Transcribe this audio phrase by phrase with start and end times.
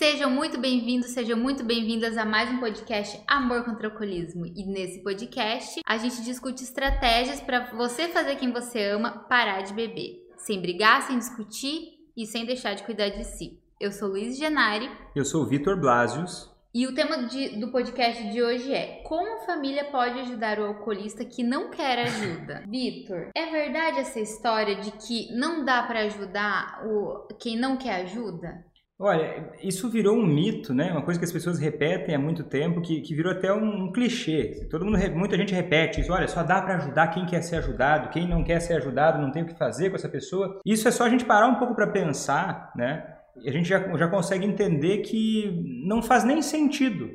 [0.00, 4.46] Sejam muito bem-vindos, sejam muito bem-vindas a mais um podcast Amor contra o Alcoolismo.
[4.46, 9.74] E nesse podcast a gente discute estratégias para você fazer quem você ama parar de
[9.74, 13.60] beber, sem brigar, sem discutir e sem deixar de cuidar de si.
[13.78, 14.90] Eu sou Luiz Genari.
[15.14, 16.48] Eu sou Vitor Blasius.
[16.72, 20.64] E o tema de, do podcast de hoje é Como a família pode ajudar o
[20.64, 22.64] alcoolista que não quer ajuda?
[22.70, 27.96] Vitor, é verdade essa história de que não dá para ajudar o, quem não quer
[27.96, 28.64] ajuda?
[29.02, 30.92] Olha, isso virou um mito, né?
[30.92, 33.92] Uma coisa que as pessoas repetem há muito tempo, que, que virou até um, um
[33.92, 34.68] clichê.
[34.70, 36.12] Todo mundo, muita gente repete isso.
[36.12, 38.10] Olha, só dá para ajudar quem quer ser ajudado.
[38.10, 40.60] Quem não quer ser ajudado não tem o que fazer com essa pessoa.
[40.66, 43.02] Isso é só a gente parar um pouco para pensar, né?
[43.38, 47.08] A gente já, já consegue entender que não faz nem sentido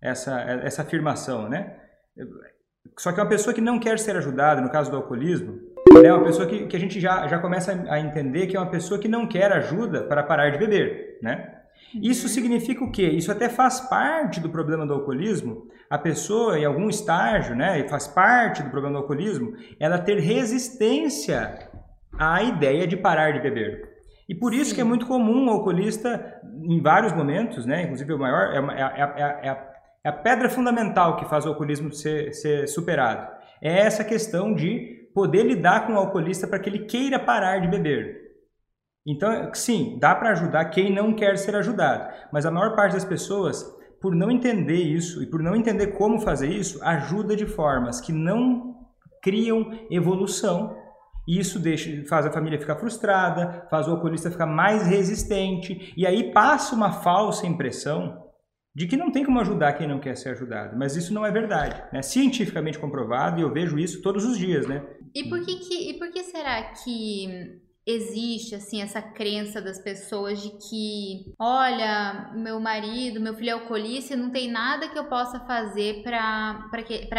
[0.00, 1.76] essa, essa afirmação, né?
[2.98, 5.60] Só que uma pessoa que não quer ser ajudada, no caso do alcoolismo,
[6.04, 8.70] é uma pessoa que, que a gente já, já começa a entender que é uma
[8.70, 11.56] pessoa que não quer ajuda para parar de beber, né?
[12.02, 12.32] Isso uhum.
[12.32, 13.08] significa o quê?
[13.08, 15.68] Isso até faz parte do problema do alcoolismo.
[15.88, 21.70] A pessoa, em algum estágio, né, faz parte do problema do alcoolismo, ela ter resistência
[22.18, 23.96] à ideia de parar de beber.
[24.28, 24.74] E por isso Sim.
[24.74, 29.46] que é muito comum o alcoolista, em vários momentos, né, inclusive o maior, é, é,
[29.46, 33.30] é, é, a pedra fundamental que faz o alcoolismo ser, ser superado.
[33.62, 37.68] É essa questão de poder lidar com o alcoolista para que ele queira parar de
[37.68, 38.25] beber.
[39.06, 43.04] Então, sim, dá para ajudar quem não quer ser ajudado, mas a maior parte das
[43.04, 43.62] pessoas,
[44.00, 48.12] por não entender isso e por não entender como fazer isso, ajuda de formas que
[48.12, 48.74] não
[49.22, 50.76] criam evolução
[51.26, 56.06] e isso deixa, faz a família ficar frustrada, faz o alcoolista ficar mais resistente, e
[56.06, 58.24] aí passa uma falsa impressão
[58.72, 60.76] de que não tem como ajudar quem não quer ser ajudado.
[60.76, 61.82] Mas isso não é verdade.
[61.92, 62.02] Né?
[62.02, 64.68] Cientificamente comprovado, e eu vejo isso todos os dias.
[64.68, 64.86] Né?
[65.14, 70.42] E, por que, que, e por que será que existe assim essa crença das pessoas
[70.42, 75.38] de que, olha, meu marido, meu filho é alcoolista, não tem nada que eu possa
[75.40, 76.68] fazer para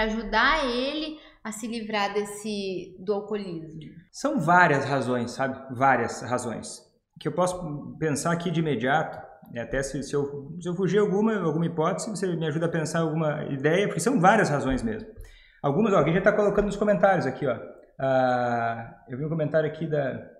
[0.04, 3.80] ajudar ele a se livrar desse do alcoolismo?
[4.12, 5.58] São várias razões, sabe?
[5.74, 6.86] Várias razões.
[7.20, 9.26] Que eu posso pensar aqui de imediato,
[9.58, 13.00] até se, se, eu, se eu fugir alguma, alguma hipótese, você me ajuda a pensar
[13.00, 15.08] alguma ideia, porque são várias razões mesmo.
[15.64, 17.58] Algumas, ó, alguém já está colocando nos comentários aqui, ó.
[18.00, 20.37] Ah, eu vi um comentário aqui da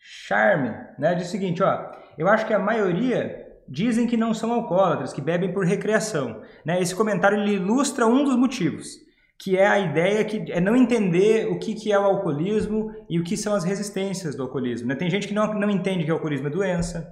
[0.00, 1.14] Charme, né?
[1.14, 1.92] Diz o seguinte, ó.
[2.18, 6.42] Eu acho que a maioria dizem que não são alcoólatras, que bebem por recreação.
[6.64, 6.80] Né?
[6.80, 8.98] Esse comentário ilustra um dos motivos
[9.42, 13.18] que é a ideia que é não entender o que, que é o alcoolismo e
[13.18, 14.88] o que são as resistências do alcoolismo.
[14.88, 14.94] Né?
[14.94, 17.10] Tem gente que não, não entende que o alcoolismo é doença,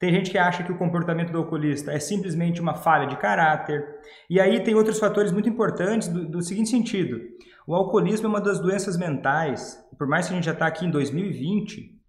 [0.00, 3.84] tem gente que acha que o comportamento do alcoolista é simplesmente uma falha de caráter.
[4.28, 7.20] E aí tem outros fatores muito importantes do, do seguinte sentido.
[7.66, 10.86] O alcoolismo é uma das doenças mentais, por mais que a gente já está aqui
[10.86, 11.99] em 2020,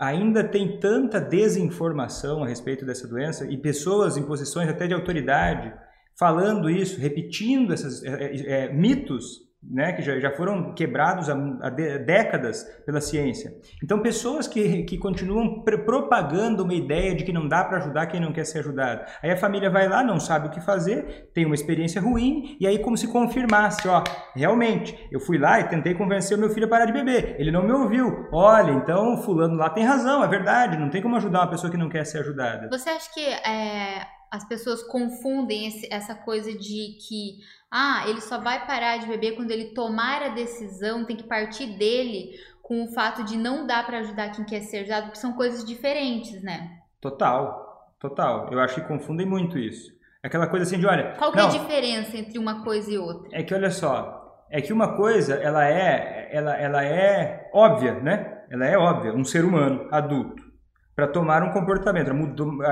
[0.00, 5.74] ainda tem tanta desinformação a respeito dessa doença e pessoas em posições até de autoridade
[6.18, 11.70] falando isso, repetindo esses é, é, mitos né, que já, já foram quebrados há, há
[11.70, 13.52] décadas pela ciência.
[13.82, 18.20] Então, pessoas que, que continuam propagando uma ideia de que não dá para ajudar quem
[18.20, 19.04] não quer ser ajudado.
[19.22, 22.66] Aí a família vai lá, não sabe o que fazer, tem uma experiência ruim, e
[22.66, 24.02] aí como se confirmasse, ó,
[24.34, 27.50] realmente, eu fui lá e tentei convencer o meu filho a parar de beber, ele
[27.50, 28.28] não me ouviu.
[28.32, 31.76] Olha, então fulano lá tem razão, é verdade, não tem como ajudar uma pessoa que
[31.76, 32.68] não quer ser ajudada.
[32.70, 37.38] Você acha que é, as pessoas confundem esse, essa coisa de que
[37.70, 41.66] ah, ele só vai parar de beber quando ele tomar a decisão, tem que partir
[41.78, 42.32] dele
[42.62, 45.64] com o fato de não dar para ajudar quem quer ser ajudado, porque são coisas
[45.64, 46.78] diferentes, né?
[47.00, 48.48] Total, total.
[48.52, 49.90] Eu acho que confundem muito isso.
[50.22, 51.14] Aquela coisa assim de, olha...
[51.16, 53.28] Qual que é a diferença entre uma coisa e outra?
[53.32, 58.42] É que, olha só, é que uma coisa, ela é, ela, ela é óbvia, né?
[58.50, 60.50] Ela é óbvia, um ser humano adulto
[60.94, 62.10] para tomar um comportamento,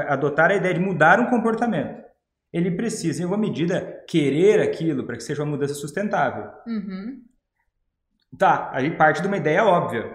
[0.08, 2.03] adotar a ideia de mudar um comportamento,
[2.53, 6.50] ele precisa, em alguma medida, querer aquilo para que seja uma mudança sustentável.
[6.66, 7.22] Uhum.
[8.38, 10.10] Tá, aí parte de uma ideia óbvia.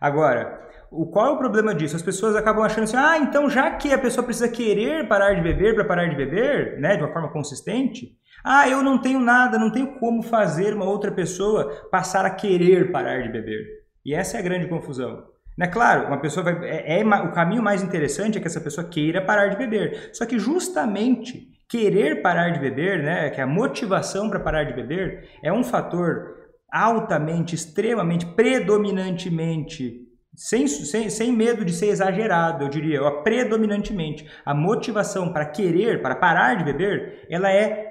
[0.00, 1.96] Agora, o, qual é o problema disso?
[1.96, 5.42] As pessoas acabam achando assim, ah, então já que a pessoa precisa querer parar de
[5.42, 9.58] beber para parar de beber, né, de uma forma consistente, ah, eu não tenho nada,
[9.58, 13.64] não tenho como fazer uma outra pessoa passar a querer parar de beber.
[14.04, 15.24] E essa é a grande confusão.
[15.56, 15.66] Né?
[15.66, 16.68] Claro, uma pessoa vai.
[16.68, 20.10] É, é, o caminho mais interessante é que essa pessoa queira parar de beber.
[20.12, 25.28] Só que justamente querer parar de beber, né, que a motivação para parar de beber,
[25.42, 26.36] é um fator
[26.72, 35.32] altamente, extremamente, predominantemente, sem, sem, sem medo de ser exagerado, eu diria, predominantemente, a motivação
[35.32, 37.86] para querer, para parar de beber, ela é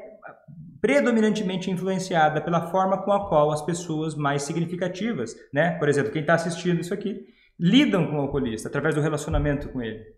[0.79, 6.21] predominantemente influenciada pela forma com a qual as pessoas mais significativas, né, por exemplo, quem
[6.21, 7.25] está assistindo isso aqui,
[7.59, 10.16] lidam com o alcoolista através do relacionamento com ele.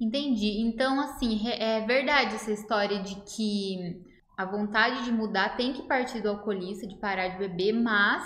[0.00, 0.60] Entendi.
[0.60, 4.00] Então, assim, é verdade essa história de que
[4.36, 8.24] a vontade de mudar tem que partir do alcoolista, de parar de beber, mas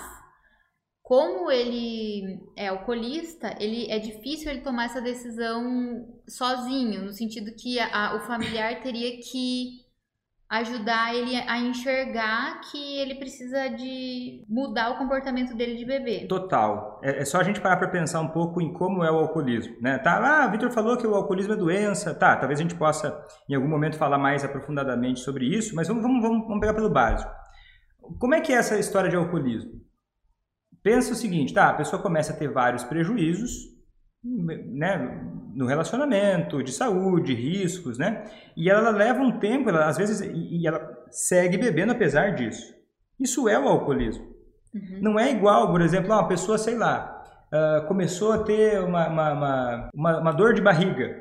[1.02, 7.80] como ele é alcoolista, ele é difícil ele tomar essa decisão sozinho, no sentido que
[7.80, 9.80] a, o familiar teria que
[10.52, 16.26] ajudar ele a enxergar que ele precisa de mudar o comportamento dele de beber.
[16.28, 17.00] Total.
[17.02, 19.74] É, é só a gente parar para pensar um pouco em como é o alcoolismo,
[19.80, 19.96] né?
[19.96, 22.36] Tá, ah, Vitor falou que o alcoolismo é doença, tá?
[22.36, 23.18] Talvez a gente possa
[23.48, 27.32] em algum momento falar mais aprofundadamente sobre isso, mas vamos, vamos, vamos pegar pelo básico.
[28.18, 29.72] Como é que é essa história de alcoolismo?
[30.82, 31.70] Pensa o seguinte, tá?
[31.70, 33.52] A pessoa começa a ter vários prejuízos,
[34.22, 35.31] né?
[35.54, 38.24] No relacionamento, de saúde, riscos, né?
[38.56, 42.74] E ela leva um tempo, ela, às vezes, e ela segue bebendo apesar disso.
[43.18, 44.24] Isso é o alcoolismo.
[44.74, 44.98] Uhum.
[45.00, 47.22] Não é igual, por exemplo, uma pessoa, sei lá,
[47.52, 51.20] uh, começou a ter uma, uma, uma, uma, dor de barriga.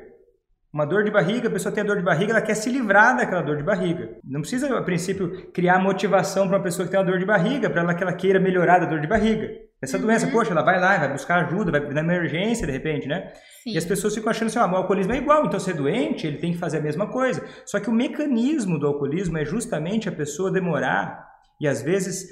[0.72, 3.14] Uma dor de barriga, a pessoa tem a dor de barriga, ela quer se livrar
[3.14, 4.16] daquela dor de barriga.
[4.24, 7.68] Não precisa, a princípio, criar motivação para uma pessoa que tem uma dor de barriga,
[7.68, 9.50] para ela que ela queira melhorar da dor de barriga.
[9.82, 10.04] Essa uhum.
[10.04, 13.32] doença, poxa, ela vai lá, vai buscar ajuda, vai na emergência de repente, né?
[13.64, 13.72] Sim.
[13.72, 16.38] E as pessoas ficam achando assim, ah, o alcoolismo é igual, então ser doente, ele
[16.38, 17.44] tem que fazer a mesma coisa.
[17.66, 21.28] Só que o mecanismo do alcoolismo é justamente a pessoa demorar
[21.60, 22.28] e às vezes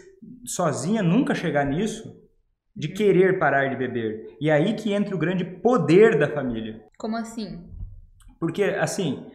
[0.46, 2.14] sozinha nunca chegar nisso,
[2.76, 2.94] de uhum.
[2.94, 4.36] querer parar de beber.
[4.40, 6.80] E é aí que entra o grande poder da família.
[6.96, 7.68] Como assim?
[8.38, 9.26] Porque assim,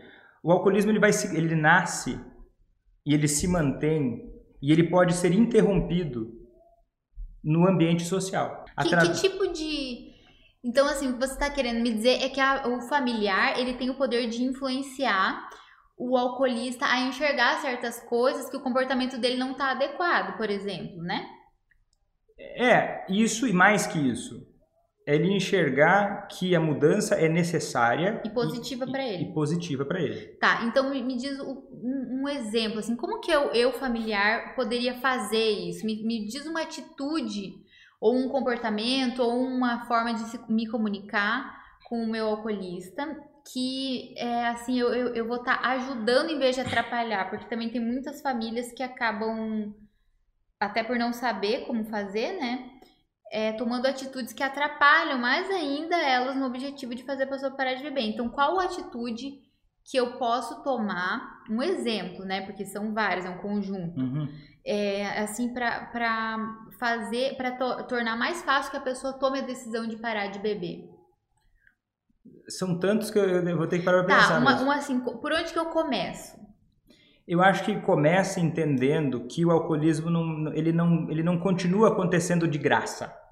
[0.41, 2.17] o alcoolismo ele vai ele nasce
[3.05, 6.44] e ele se mantém e ele pode ser interrompido
[7.45, 8.65] no ambiente social.
[8.81, 10.13] Que, que tipo de.
[10.63, 13.75] Então, assim, o que você está querendo me dizer é que a, o familiar ele
[13.75, 15.47] tem o poder de influenciar
[15.95, 21.01] o alcoolista a enxergar certas coisas que o comportamento dele não está adequado, por exemplo,
[21.03, 21.25] né?
[22.37, 24.45] É, isso e mais que isso.
[25.07, 29.23] É ele enxergar que a mudança é necessária e positiva para ele.
[29.23, 30.27] E positiva para ele.
[30.39, 31.61] Tá, então me diz um,
[32.21, 35.85] um, exemplo, assim, como que eu, eu familiar poderia fazer isso?
[35.85, 37.53] Me, me diz uma atitude
[38.01, 41.55] ou um comportamento ou uma forma de se, me comunicar
[41.87, 43.15] com o meu alcoolista
[43.51, 47.45] que é assim eu, eu, eu vou estar tá ajudando em vez de atrapalhar, porque
[47.45, 49.73] também tem muitas famílias que acabam
[50.59, 52.71] até por não saber como fazer, né?
[53.35, 57.73] É, tomando atitudes que atrapalham mais ainda elas no objetivo de fazer a pessoa parar
[57.73, 58.03] de beber.
[58.03, 59.41] Então, qual atitude
[59.83, 61.43] que eu posso tomar?
[61.49, 62.45] Um exemplo, né?
[62.45, 63.99] Porque são vários, é um conjunto.
[63.99, 64.29] Uhum.
[64.65, 65.91] É, assim, para
[66.79, 70.39] fazer, para to tornar mais fácil que a pessoa tome a decisão de parar de
[70.39, 70.89] beber.
[72.47, 74.39] São tantos que eu vou ter que parar para tá, pensar.
[74.39, 76.39] Uma, uma, assim, por onde que eu começo?
[77.27, 82.47] Eu acho que começa entendendo que o alcoolismo não, ele não, ele não continua acontecendo
[82.47, 83.24] de graça.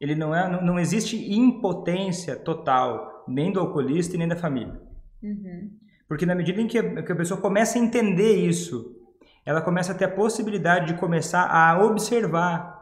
[0.00, 4.80] Ele não é, não, não existe impotência total nem do alcoolista e nem da família.
[5.22, 5.70] Uhum.
[6.08, 8.96] Porque na medida em que a, que a pessoa começa a entender isso,
[9.44, 12.80] ela começa a ter a possibilidade de começar a observar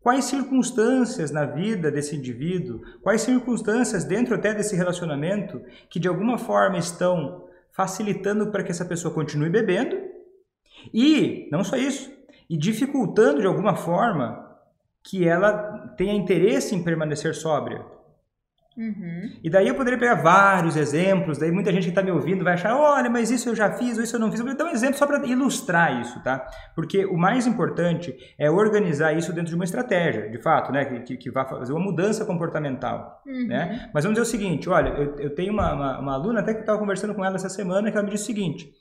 [0.00, 6.38] quais circunstâncias na vida desse indivíduo, quais circunstâncias dentro até desse relacionamento que de alguma
[6.38, 9.96] forma estão facilitando para que essa pessoa continue bebendo
[10.92, 12.10] e, não só isso,
[12.48, 14.49] e dificultando de alguma forma
[15.02, 17.84] que ela tenha interesse em permanecer sóbria.
[18.76, 19.32] Uhum.
[19.42, 22.54] E daí eu poderia pegar vários exemplos, daí muita gente que está me ouvindo vai
[22.54, 24.40] achar, olha, mas isso eu já fiz, ou isso eu não fiz.
[24.40, 26.46] Eu vou dar um exemplo só para ilustrar isso, tá?
[26.74, 30.84] Porque o mais importante é organizar isso dentro de uma estratégia, de fato, né?
[30.84, 33.48] Que, que, que vai fazer uma mudança comportamental, uhum.
[33.48, 33.90] né?
[33.92, 36.60] Mas vamos dizer o seguinte, olha, eu, eu tenho uma, uma, uma aluna até que
[36.60, 38.72] estava conversando com ela essa semana que ela me disse o seguinte,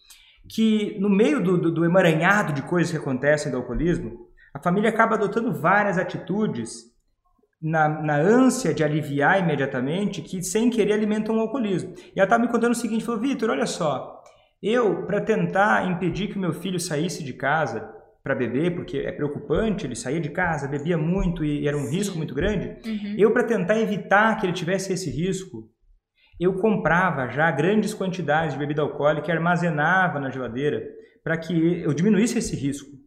[0.48, 4.90] que no meio do, do, do emaranhado de coisas que acontecem do alcoolismo, a família
[4.90, 6.90] acaba adotando várias atitudes
[7.62, 11.94] na, na ânsia de aliviar imediatamente, que sem querer alimentam o alcoolismo.
[11.98, 14.24] E ela estava me contando o seguinte, falou, Vitor, olha só,
[14.62, 17.90] eu, para tentar impedir que o meu filho saísse de casa
[18.24, 21.96] para beber, porque é preocupante, ele saía de casa, bebia muito e era um Sim.
[21.96, 23.16] risco muito grande, uhum.
[23.18, 25.70] eu, para tentar evitar que ele tivesse esse risco,
[26.40, 30.82] eu comprava já grandes quantidades de bebida alcoólica e armazenava na geladeira
[31.24, 32.99] para que eu diminuísse esse risco.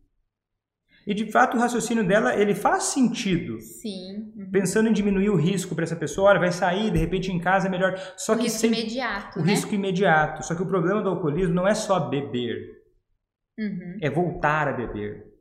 [1.06, 3.60] E de fato o raciocínio dela ele faz sentido.
[3.60, 4.32] Sim.
[4.36, 4.50] Uhum.
[4.50, 7.68] Pensando em diminuir o risco para essa pessoa, olha, vai sair, de repente em casa
[7.68, 7.96] é melhor.
[8.16, 8.72] Só o que risco sem...
[8.72, 9.38] imediato.
[9.38, 9.50] O né?
[9.50, 10.44] risco imediato.
[10.44, 12.56] Só que o problema do alcoolismo não é só beber.
[13.58, 13.98] Uhum.
[14.00, 15.32] É voltar a beber.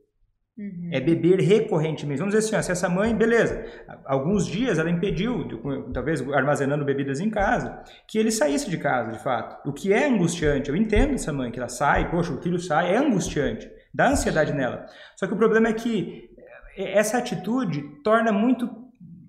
[0.58, 0.90] Uhum.
[0.92, 2.18] É beber recorrentemente.
[2.18, 3.64] Vamos dizer assim, ó, se essa mãe, beleza,
[4.04, 5.48] alguns dias ela impediu,
[5.94, 9.66] talvez armazenando bebidas em casa, que ele saísse de casa, de fato.
[9.66, 10.68] O que é angustiante.
[10.68, 14.52] Eu entendo essa mãe, que ela sai, poxa, o filho sai, é angustiante dá ansiedade
[14.52, 14.86] nela.
[15.16, 16.30] Só que o problema é que
[16.76, 18.68] eh, essa atitude torna muito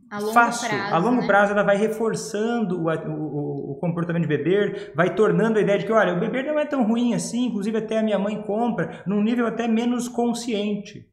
[0.09, 0.69] a fácil.
[0.69, 1.27] Prazo, a longo né?
[1.27, 5.85] prazo ela vai reforçando o, o, o, comportamento de beber, vai tornando a ideia de
[5.85, 9.01] que, olha, o beber não é tão ruim assim, inclusive até a minha mãe compra,
[9.07, 11.07] num nível até menos consciente.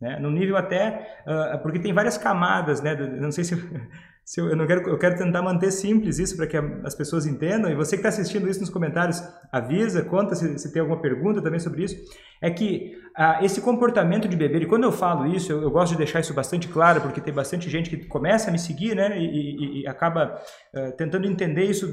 [0.00, 0.18] Né?
[0.18, 2.94] No nível até, uh, porque tem várias camadas, né?
[2.94, 3.54] Não sei se
[4.38, 7.68] eu, eu, não quero, eu quero tentar manter simples isso para que as pessoas entendam.
[7.68, 9.20] E você que está assistindo isso nos comentários,
[9.50, 11.96] avisa, conta se, se, tem alguma pergunta também sobre isso.
[12.40, 15.92] É que ah, esse comportamento de beber, e quando eu falo isso, eu, eu, gosto
[15.92, 19.18] de deixar isso bastante claro, porque tem bastante gente que começa a me seguir, né,
[19.18, 20.40] e, e, e acaba
[20.72, 21.92] uh, tentando entender isso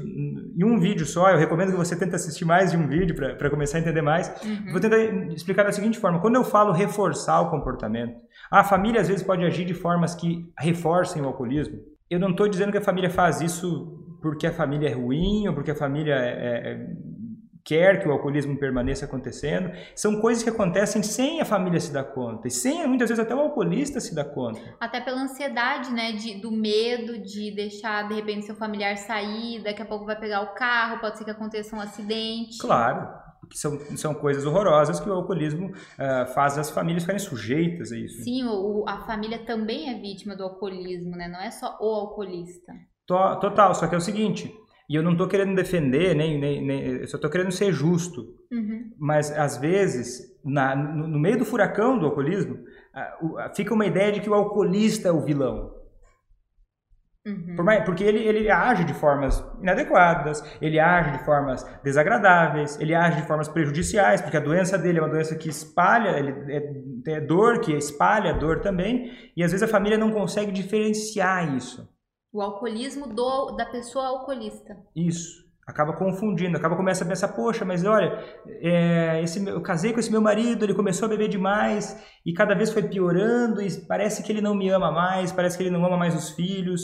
[0.56, 1.30] em um vídeo só.
[1.30, 4.28] Eu recomendo que você tente assistir mais de um vídeo para começar a entender mais.
[4.44, 4.70] Uhum.
[4.70, 4.98] Vou tentar
[5.34, 8.14] explicar da seguinte forma: quando eu falo reforçar o comportamento,
[8.48, 12.48] a família às vezes pode agir de formas que reforcem o alcoolismo eu não estou
[12.48, 16.14] dizendo que a família faz isso porque a família é ruim ou porque a família
[16.14, 16.86] é, é, é,
[17.64, 19.70] quer que o alcoolismo permaneça acontecendo.
[19.94, 22.48] São coisas que acontecem sem a família se dar conta.
[22.48, 24.60] E sem, muitas vezes, até o alcoolista se dar conta.
[24.80, 26.12] Até pela ansiedade, né?
[26.12, 30.40] De, do medo de deixar, de repente, seu familiar sair, daqui a pouco vai pegar
[30.40, 32.58] o carro, pode ser que aconteça um acidente.
[32.58, 37.92] Claro que são, são coisas horrorosas que o alcoolismo uh, faz as famílias ficarem sujeitas
[37.92, 38.22] a isso.
[38.22, 41.28] Sim, o, a família também é vítima do alcoolismo, né?
[41.28, 42.72] Não é só o alcoolista.
[43.06, 44.52] Total, só que é o seguinte,
[44.88, 48.34] e eu não estou querendo defender, nem, nem, nem, eu só estou querendo ser justo.
[48.50, 48.90] Uhum.
[48.98, 53.84] Mas, às vezes, na, no, no, meio do furacão do alcoolismo, uh, uh, fica uma
[53.84, 55.74] ideia de que o alcoolista é o vilão.
[57.26, 57.62] Uhum.
[57.62, 63.20] Mais, porque ele, ele age de formas inadequadas, ele age de formas desagradáveis, ele age
[63.20, 67.20] de formas prejudiciais, porque a doença dele é uma doença que espalha, ele é, é
[67.20, 71.88] dor, que espalha dor também, e às vezes a família não consegue diferenciar isso.
[72.32, 74.76] O alcoolismo do, da pessoa alcoolista.
[74.94, 75.48] Isso.
[75.66, 80.10] Acaba confundindo, acaba começa a pensar, poxa, mas olha, é, esse, eu casei com esse
[80.10, 84.32] meu marido, ele começou a beber demais e cada vez foi piorando e parece que
[84.32, 86.80] ele não me ama mais, parece que ele não ama mais os filhos.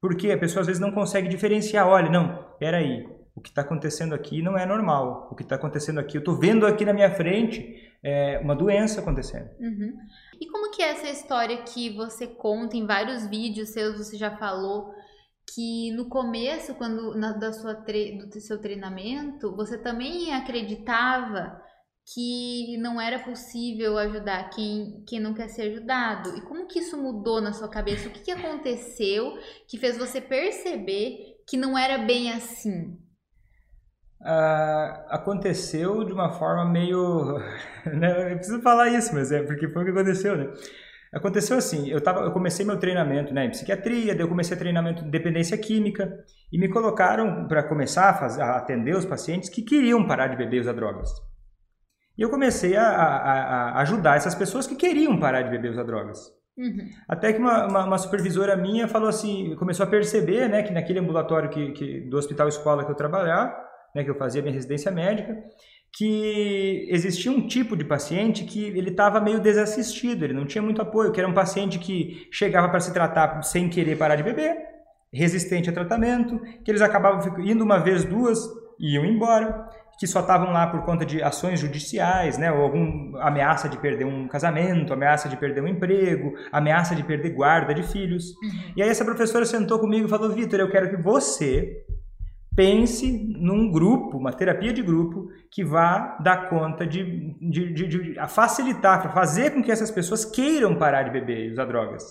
[0.00, 1.86] Porque a pessoa às vezes não consegue diferenciar.
[1.86, 5.28] Olha, não, peraí, o que está acontecendo aqui não é normal.
[5.30, 9.00] O que está acontecendo aqui, eu estou vendo aqui na minha frente é, uma doença
[9.00, 9.48] acontecendo.
[9.60, 9.96] Uhum.
[10.40, 14.36] E como que é essa história que você conta em vários vídeos seus, você já
[14.36, 14.92] falou,
[15.54, 21.60] que no começo, quando na, da sua do seu treinamento, você também acreditava
[22.14, 26.36] que não era possível ajudar quem, quem não quer ser ajudado.
[26.36, 28.08] E como que isso mudou na sua cabeça?
[28.08, 29.36] O que, que aconteceu
[29.68, 32.98] que fez você perceber que não era bem assim?
[34.20, 37.38] Uh, aconteceu de uma forma meio.
[37.86, 38.32] Né?
[38.32, 40.52] Eu preciso falar isso, mas é porque foi o que aconteceu, né?
[41.10, 45.02] Aconteceu assim, eu, tava, eu comecei meu treinamento né, em psiquiatria, daí eu comecei treinamento
[45.02, 46.22] de dependência química
[46.52, 50.36] e me colocaram para começar a, fazer, a atender os pacientes que queriam parar de
[50.36, 51.08] beber e usar drogas.
[52.18, 53.32] E eu comecei a, a,
[53.76, 56.18] a, ajudar essas pessoas que queriam parar de beber usar drogas.
[56.56, 56.90] Uhum.
[57.08, 60.98] Até que uma, uma, uma, supervisora minha falou assim, começou a perceber, né, que naquele
[60.98, 63.54] ambulatório que, que do hospital escola que eu trabalhava,
[63.94, 65.38] né, que eu fazia minha residência médica,
[65.96, 70.82] que existia um tipo de paciente que ele estava meio desassistido, ele não tinha muito
[70.82, 74.56] apoio, que era um paciente que chegava para se tratar sem querer parar de beber,
[75.12, 78.38] resistente a tratamento, que eles acabavam indo uma vez, duas,
[78.80, 79.67] e iam embora
[79.98, 84.04] que só estavam lá por conta de ações judiciais, né, ou alguma ameaça de perder
[84.04, 88.28] um casamento, ameaça de perder um emprego, ameaça de perder guarda de filhos.
[88.42, 88.72] Uhum.
[88.76, 91.84] E aí essa professora sentou comigo e falou: Vitor, eu quero que você
[92.54, 98.14] pense num grupo, uma terapia de grupo que vá dar conta de, de, de, de
[98.28, 102.02] facilitar, para fazer com que essas pessoas queiram parar de beber e usar drogas.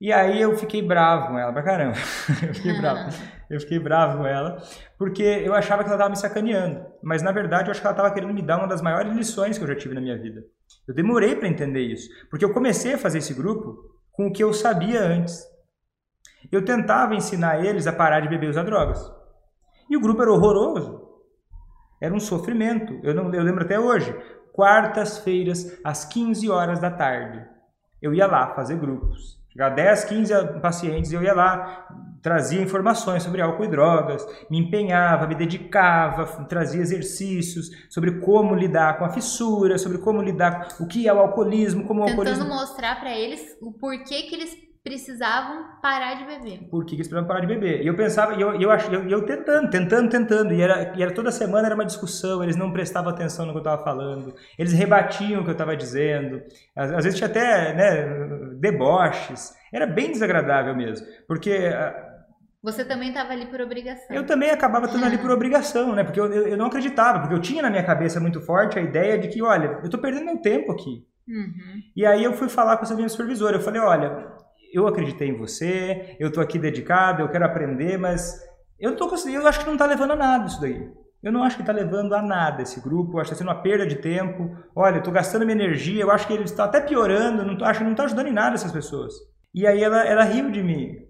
[0.00, 1.96] E aí eu fiquei bravo com ela pra caramba.
[2.46, 3.10] eu fiquei bravo.
[3.48, 4.60] Eu fiquei bravo com ela,
[4.98, 6.84] porque eu achava que ela estava me sacaneando.
[7.02, 9.56] Mas na verdade eu acho que ela estava querendo me dar uma das maiores lições
[9.56, 10.44] que eu já tive na minha vida.
[10.86, 13.76] Eu demorei para entender isso, porque eu comecei a fazer esse grupo
[14.12, 15.44] com o que eu sabia antes.
[16.50, 19.00] Eu tentava ensinar eles a parar de beber e usar drogas.
[19.88, 21.06] E o grupo era horroroso.
[22.00, 22.98] Era um sofrimento.
[23.02, 24.14] Eu, não, eu lembro até hoje.
[24.52, 27.44] Quartas-feiras, às 15 horas da tarde.
[28.00, 29.40] Eu ia lá fazer grupos.
[29.56, 31.88] Chegava 10, 15 pacientes eu ia lá,
[32.20, 38.98] trazia informações sobre álcool e drogas, me empenhava, me dedicava, trazia exercícios sobre como lidar
[38.98, 42.54] com a fissura, sobre como lidar, o que é o alcoolismo, como Tentando o alcoolismo...
[42.54, 44.54] mostrar para eles o porquê que eles
[44.86, 46.68] precisavam parar de beber.
[46.70, 47.82] Por que eles precisavam parar de beber?
[47.82, 51.12] E eu pensava, e eu, eu, eu, eu tentando, tentando, tentando, e era, e era
[51.12, 54.72] toda semana era uma discussão, eles não prestavam atenção no que eu estava falando, eles
[54.72, 56.40] rebatiam o que eu estava dizendo,
[56.76, 61.50] às, às, vezes tinha até né, deboches, era bem desagradável mesmo, porque...
[61.74, 62.06] Ah,
[62.62, 64.14] você também estava ali por obrigação.
[64.14, 66.02] Eu também acabava estando ali por obrigação, né?
[66.02, 68.82] Porque eu, eu, eu, não acreditava, porque eu tinha na minha cabeça muito forte a
[68.82, 71.06] ideia de que, olha, eu estou perdendo meu tempo aqui.
[71.28, 71.82] Uhum.
[71.94, 74.35] E aí eu fui falar com essa minha supervisora, eu falei, olha,
[74.72, 78.40] eu acreditei em você, eu estou aqui dedicado, eu quero aprender, mas
[78.78, 80.90] Eu, tô, eu acho que não tá levando a nada isso daí.
[81.22, 83.62] Eu não acho que está levando a nada esse grupo, acho que está sendo uma
[83.62, 84.54] perda de tempo.
[84.74, 87.64] Olha, eu estou gastando minha energia, eu acho que ele está até piorando, não tô,
[87.64, 89.14] acho que não está ajudando em nada essas pessoas.
[89.54, 90.96] E aí ela, ela riu de mim.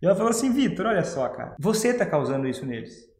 [0.00, 3.11] E ela falou assim, Vitor, olha só, cara, você está causando isso neles.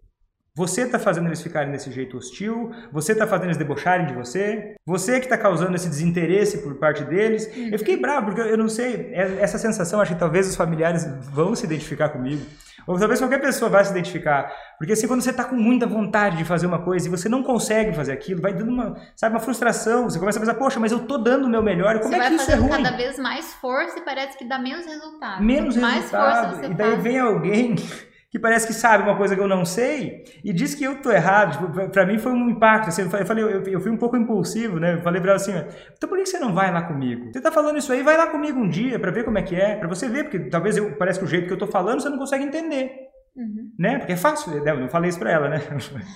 [0.55, 4.75] Você está fazendo eles ficarem desse jeito hostil, você está fazendo eles debocharem de você,
[4.85, 7.49] você que está causando esse desinteresse por parte deles.
[7.57, 11.07] Eu fiquei bravo, porque eu não sei, é, essa sensação, acho que talvez os familiares
[11.31, 12.45] vão se identificar comigo,
[12.87, 14.53] ou talvez qualquer pessoa vai se identificar.
[14.77, 17.43] Porque assim, quando você está com muita vontade de fazer uma coisa e você não
[17.43, 20.93] consegue fazer aquilo, vai dando uma, sabe, uma frustração, você começa a pensar, poxa, mas
[20.93, 22.83] eu tô dando o meu melhor, como você é que isso é ruim?
[22.83, 25.43] cada vez mais força e parece que dá menos resultado.
[25.43, 27.03] Menos mais resultado, força você e daí faz.
[27.03, 27.75] vem alguém
[28.33, 31.13] que parece que sabe uma coisa que eu não sei e diz que eu tô
[31.13, 31.53] errado.
[31.53, 32.89] Tipo, pra mim foi um impacto.
[32.89, 34.95] Assim, eu falei, eu, eu, fui um pouco impulsivo, né?
[34.95, 35.53] Eu falei pra ela assim:
[35.95, 37.31] então por que você não vai lá comigo?
[37.31, 39.55] Você tá falando isso aí, vai lá comigo um dia pra ver como é que
[39.55, 42.01] é, pra você ver, porque talvez eu, parece que o jeito que eu tô falando
[42.01, 42.91] você não consegue entender.
[43.37, 43.71] Uhum.
[43.79, 43.99] Né?
[43.99, 44.71] Porque é fácil, né?
[44.71, 45.61] eu não falei isso pra ela, né?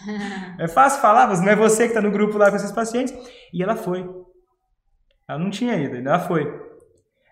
[0.58, 3.14] é fácil falar, mas não é você que tá no grupo lá com esses pacientes.
[3.52, 4.08] E ela foi.
[5.28, 6.50] Ela não tinha ido, ela foi.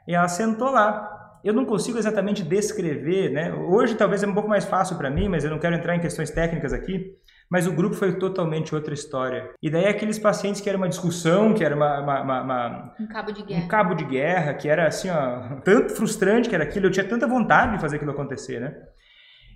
[0.06, 1.13] E ela sentou lá
[1.44, 3.52] eu não consigo exatamente descrever, né?
[3.52, 6.00] Hoje talvez é um pouco mais fácil para mim, mas eu não quero entrar em
[6.00, 7.12] questões técnicas aqui.
[7.50, 9.50] Mas o grupo foi totalmente outra história.
[9.62, 13.06] E daí aqueles pacientes que era uma discussão, que era uma, uma, uma, uma um
[13.06, 16.64] cabo de guerra, um cabo de guerra, que era assim, ó, tanto frustrante que era
[16.64, 16.86] aquilo.
[16.86, 18.74] Eu tinha tanta vontade de fazer aquilo acontecer, né?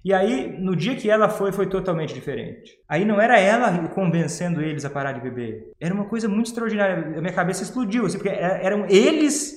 [0.05, 2.73] E aí, no dia que ela foi, foi totalmente diferente.
[2.89, 5.73] Aí não era ela convencendo eles a parar de beber.
[5.81, 7.19] Era uma coisa muito extraordinária.
[7.19, 9.57] A minha cabeça explodiu, assim, porque eram eles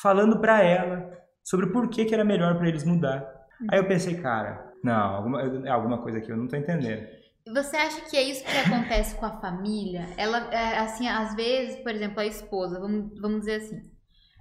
[0.00, 3.26] falando para ela sobre por que, que era melhor para eles mudar.
[3.70, 7.06] Aí eu pensei, cara, não, alguma, alguma coisa aqui eu não tô entendendo.
[7.46, 10.08] Você acha que é isso que acontece com a família?
[10.16, 13.82] Ela, é, assim, às vezes, por exemplo, a esposa, vamos, vamos dizer assim,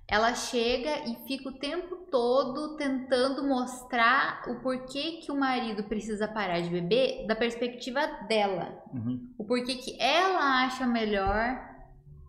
[0.07, 6.27] ela chega e fica o tempo todo tentando mostrar o porquê que o marido precisa
[6.27, 8.77] parar de beber da perspectiva dela.
[8.93, 9.33] Uhum.
[9.37, 11.59] O porquê que ela acha melhor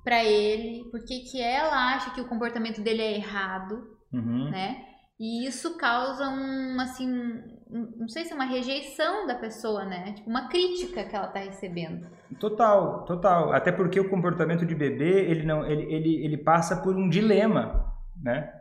[0.05, 4.51] para ele, porquê que ela acha que o comportamento dele é errado uhum.
[4.51, 4.85] né?
[5.19, 7.09] E isso causa um, assim,
[7.71, 10.13] um, não sei se é uma rejeição da pessoa, né?
[10.13, 12.07] Tipo, uma crítica que ela tá recebendo.
[12.41, 13.53] Total, total.
[13.53, 17.93] Até porque o comportamento de bebê, ele não, ele, ele, ele passa por um dilema,
[18.21, 18.53] né?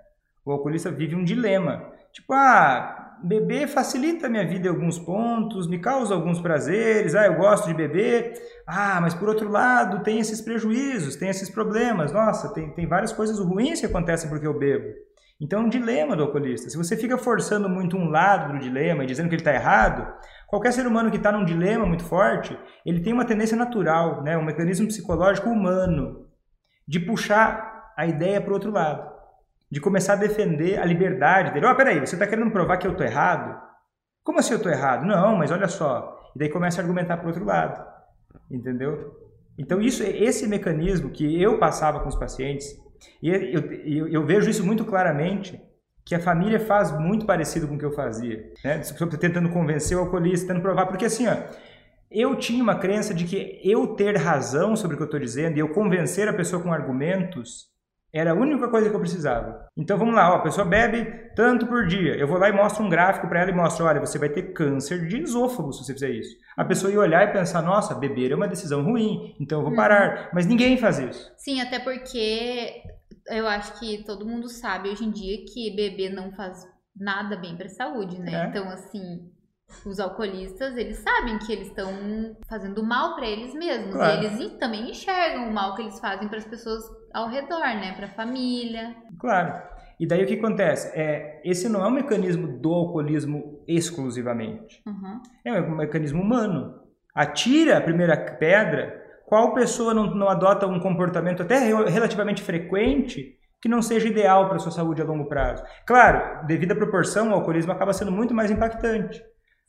[0.45, 1.91] O alcoolista vive um dilema.
[2.11, 7.25] Tipo, ah, beber facilita a minha vida em alguns pontos, me causa alguns prazeres, ah,
[7.25, 8.33] eu gosto de beber,
[8.67, 13.13] ah, mas por outro lado tem esses prejuízos, tem esses problemas, nossa, tem, tem várias
[13.13, 14.93] coisas ruins que acontecem porque eu bebo.
[15.41, 16.69] Então é um dilema do alcoolista.
[16.69, 20.07] Se você fica forçando muito um lado do dilema e dizendo que ele está errado,
[20.45, 24.37] qualquer ser humano que está num dilema muito forte, ele tem uma tendência natural, né,
[24.37, 26.27] um mecanismo psicológico humano
[26.87, 29.11] de puxar a ideia para o outro lado,
[29.71, 31.65] de começar a defender a liberdade dele.
[31.65, 33.59] Ó, oh, peraí, você está querendo provar que eu estou errado?
[34.23, 35.07] Como assim eu estou errado?
[35.07, 36.19] Não, mas olha só.
[36.35, 37.83] E daí começa a argumentar para o outro lado,
[38.49, 39.11] entendeu?
[39.57, 42.67] Então isso, esse mecanismo que eu passava com os pacientes
[43.21, 45.61] e eu, eu, eu, vejo isso muito claramente,
[46.05, 48.51] que a família faz muito parecido com o que eu fazia.
[48.63, 48.81] Né?
[49.19, 50.87] Tentando convencer o alcoolista, tentando provar.
[50.87, 51.35] Porque assim, ó,
[52.09, 55.57] eu tinha uma crença de que eu ter razão sobre o que eu estou dizendo
[55.57, 57.70] e eu convencer a pessoa com argumentos
[58.13, 59.65] era a única coisa que eu precisava.
[59.75, 62.15] Então vamos lá, ó, a pessoa bebe tanto por dia.
[62.15, 64.53] Eu vou lá e mostro um gráfico para ela e mostro, olha, você vai ter
[64.53, 66.35] câncer de esôfago se você fizer isso.
[66.57, 69.75] A pessoa ia olhar e pensar, nossa, beber é uma decisão ruim, então eu vou
[69.75, 70.17] parar.
[70.17, 70.29] Uhum.
[70.33, 71.31] Mas ninguém faz isso.
[71.37, 72.83] Sim, até porque
[73.27, 77.55] eu acho que todo mundo sabe hoje em dia que beber não faz nada bem
[77.55, 78.45] para a saúde, né?
[78.45, 78.47] É.
[78.47, 79.31] Então, assim,
[79.85, 83.93] os alcoolistas, eles sabem que eles estão fazendo mal para eles mesmos.
[83.93, 84.23] Claro.
[84.23, 87.93] Eles também enxergam o mal que eles fazem para as pessoas ao redor, né?
[87.95, 88.95] Para a família.
[89.19, 89.61] Claro.
[89.99, 90.91] E daí o que acontece?
[90.99, 94.81] É, esse não é um mecanismo do alcoolismo exclusivamente.
[94.85, 95.21] Uhum.
[95.45, 96.81] É um mecanismo humano.
[97.13, 101.57] Atira a primeira pedra, qual pessoa não, não adota um comportamento até
[101.87, 105.63] relativamente frequente que não seja ideal para a sua saúde a longo prazo?
[105.85, 109.23] Claro, devido à proporção, o alcoolismo acaba sendo muito mais impactante.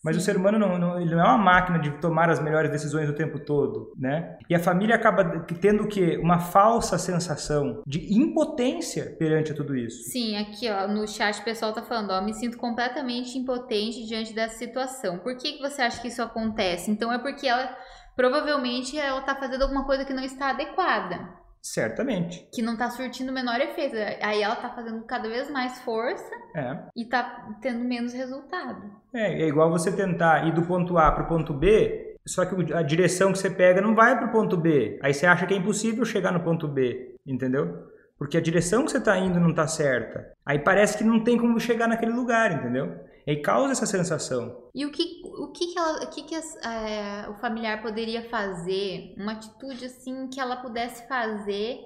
[0.04, 0.20] Mas Sim.
[0.22, 3.08] o ser humano não, não, ele não é uma máquina de tomar as melhores decisões
[3.08, 4.36] o tempo todo, né?
[4.48, 6.18] E a família acaba tendo o quê?
[6.22, 10.10] Uma falsa sensação de impotência perante tudo isso.
[10.10, 14.32] Sim, aqui ó, no chat o pessoal tá falando, ó, me sinto completamente impotente diante
[14.32, 15.18] dessa situação.
[15.18, 16.90] Por que, que você acha que isso acontece?
[16.90, 17.76] Então é porque ela
[18.16, 21.41] provavelmente ela tá fazendo alguma coisa que não está adequada.
[21.62, 22.48] Certamente.
[22.52, 23.94] Que não tá surtindo o menor efeito.
[24.20, 26.76] Aí ela tá fazendo cada vez mais força é.
[26.96, 28.90] e tá tendo menos resultado.
[29.14, 32.82] É, é igual você tentar ir do ponto A pro ponto B, só que a
[32.82, 34.98] direção que você pega não vai pro ponto B.
[35.00, 37.90] Aí você acha que é impossível chegar no ponto B, entendeu?
[38.18, 40.32] Porque a direção que você tá indo não tá certa.
[40.44, 42.92] Aí parece que não tem como chegar naquele lugar, entendeu?
[43.26, 44.61] E causa essa sensação.
[44.74, 48.28] E o que, o que, que, ela, o, que, que as, é, o familiar poderia
[48.30, 51.78] fazer, uma atitude assim que ela pudesse fazer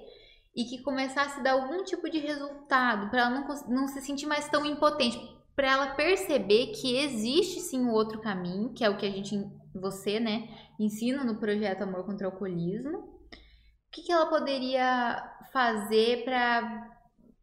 [0.55, 4.25] e que começasse a dar algum tipo de resultado, para ela não, não se sentir
[4.25, 5.19] mais tão impotente,
[5.53, 9.11] para ela perceber que existe sim o um outro caminho, que é o que a
[9.11, 9.35] gente,
[9.75, 10.47] você, né,
[10.79, 12.99] ensina no projeto Amor contra o Alcoolismo.
[12.99, 15.21] O que, que ela poderia
[15.51, 16.96] fazer para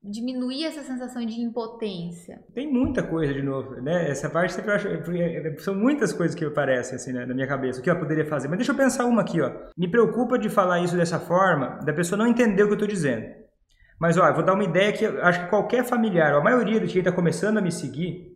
[0.04, 2.42] diminuir essa sensação de impotência?
[2.54, 4.10] Tem muita coisa de novo, né?
[4.10, 4.88] Essa parte sempre acho,
[5.58, 7.80] são muitas coisas que aparecem assim né, na minha cabeça.
[7.80, 8.48] O que ela poderia fazer?
[8.48, 9.50] Mas deixa eu pensar uma aqui, ó.
[9.76, 12.88] Me preocupa de falar isso dessa forma, da pessoa não entender o que eu estou
[12.88, 13.26] dizendo.
[13.98, 16.88] Mas ó, eu vou dar uma ideia que acho que qualquer familiar, a maioria de
[16.88, 18.34] quem está começando a me seguir,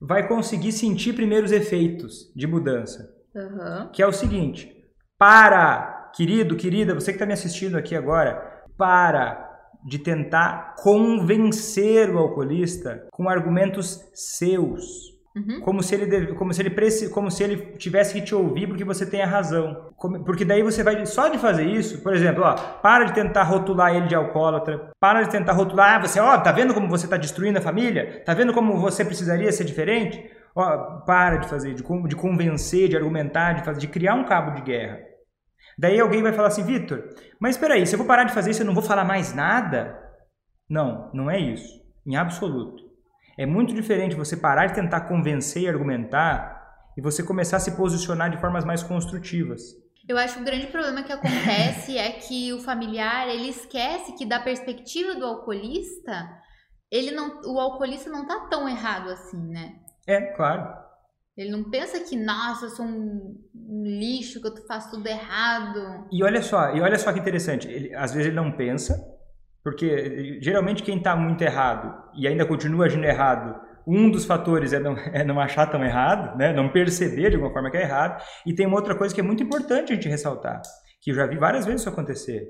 [0.00, 3.08] vai conseguir sentir primeiros efeitos de mudança.
[3.34, 3.90] Uhum.
[3.92, 4.72] Que é o seguinte:
[5.18, 9.47] para, querido, querida, você que está me assistindo aqui agora, para
[9.84, 15.16] de tentar convencer o alcoolista com argumentos seus.
[15.36, 15.60] Uhum.
[15.60, 18.84] Como se ele deve, como se ele como se ele tivesse que te ouvir porque
[18.84, 19.92] você tem a razão.
[19.96, 23.44] Como, porque daí você vai só de fazer isso, por exemplo, ó, para de tentar
[23.44, 27.06] rotular ele de alcoólatra, para de tentar rotular, ah, você, ó, tá vendo como você
[27.06, 28.22] está destruindo a família?
[28.24, 30.28] Tá vendo como você precisaria ser diferente?
[30.54, 34.52] Ó, para de fazer, de, de convencer, de argumentar, de fazer, de criar um cabo
[34.52, 35.07] de guerra.
[35.78, 37.04] Daí alguém vai falar assim, Vitor,
[37.38, 39.32] mas espera aí, se eu vou parar de fazer isso, eu não vou falar mais
[39.32, 39.96] nada?
[40.68, 42.82] Não, não é isso, em absoluto.
[43.38, 46.58] É muito diferente você parar de tentar convencer e argumentar
[46.96, 49.60] e você começar a se posicionar de formas mais construtivas.
[50.08, 54.26] Eu acho que o grande problema que acontece é que o familiar ele esquece que
[54.26, 56.28] da perspectiva do alcoolista,
[56.90, 59.76] ele não, o alcoolista não tá tão errado assim, né?
[60.08, 60.87] É, claro.
[61.38, 63.38] Ele não pensa que, nossa, eu sou um
[63.84, 66.08] lixo, que eu faço tudo errado.
[66.10, 67.68] E olha só, e olha só que interessante.
[67.68, 69.00] Ele, às vezes ele não pensa,
[69.62, 73.54] porque geralmente quem está muito errado e ainda continua agindo errado,
[73.86, 76.52] um dos fatores é não, é não achar tão errado, né?
[76.52, 78.20] não perceber de alguma forma que é errado.
[78.44, 80.60] E tem uma outra coisa que é muito importante a gente ressaltar,
[81.00, 82.48] que eu já vi várias vezes isso acontecer.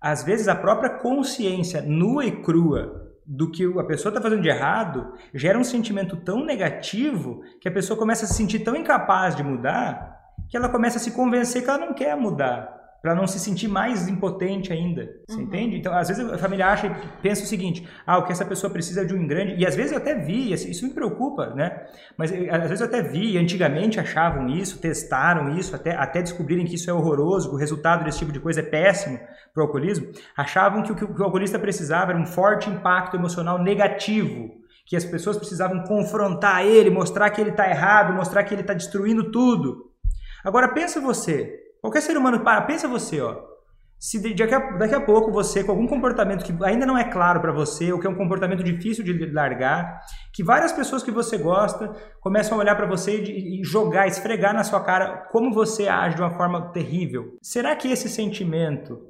[0.00, 4.48] Às vezes a própria consciência nua e crua do que a pessoa está fazendo de
[4.48, 9.36] errado gera um sentimento tão negativo que a pessoa começa a se sentir tão incapaz
[9.36, 13.26] de mudar que ela começa a se convencer que ela não quer mudar para não
[13.26, 15.08] se sentir mais impotente ainda.
[15.26, 15.42] Você uhum.
[15.44, 15.76] entende?
[15.76, 19.02] Então, às vezes a família acha pensa o seguinte: ah, o que essa pessoa precisa
[19.02, 19.54] é de um grande.
[19.56, 21.86] E às vezes eu até vi, isso me preocupa, né?
[22.16, 26.66] Mas eh, às vezes eu até vi, antigamente achavam isso, testaram isso, até, até descobrirem
[26.66, 29.18] que isso é horroroso, que o resultado desse tipo de coisa é péssimo
[29.54, 30.10] para o alcoolismo.
[30.36, 34.60] Achavam que o que o alcoolista precisava era um forte impacto emocional negativo
[34.90, 38.74] que as pessoas precisavam confrontar ele, mostrar que ele está errado, mostrar que ele está
[38.74, 39.88] destruindo tudo.
[40.44, 43.50] Agora pensa você, Qualquer ser humano, para, pensa você, ó.
[43.98, 47.38] Se daqui a, daqui a pouco você, com algum comportamento que ainda não é claro
[47.38, 50.00] para você, ou que é um comportamento difícil de largar,
[50.32, 54.54] que várias pessoas que você gosta começam a olhar para você e, e jogar, esfregar
[54.54, 57.36] na sua cara como você age de uma forma terrível.
[57.42, 59.06] Será que esse sentimento,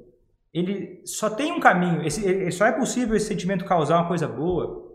[0.53, 2.05] ele só tem um caminho?
[2.05, 4.91] Esse, só é possível esse sentimento causar uma coisa boa?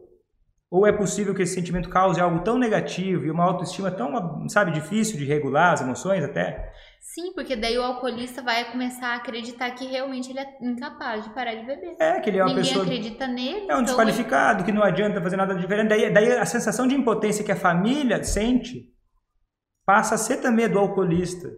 [0.71, 4.73] Ou é possível que esse sentimento cause algo tão negativo e uma autoestima tão, sabe,
[4.73, 6.73] difícil de regular as emoções até?
[7.15, 11.31] Sim, porque daí o alcoolista vai começar a acreditar que realmente ele é incapaz de
[11.31, 11.97] parar de beber.
[12.01, 12.85] É, que ele é uma Ninguém pessoa.
[12.85, 13.61] acredita nele.
[13.61, 14.65] É um então desqualificado, ele...
[14.65, 15.89] que não adianta fazer nada diferente.
[15.89, 18.93] Daí, daí a sensação de impotência que a família sente
[19.87, 21.49] passa a ser também do alcoolista.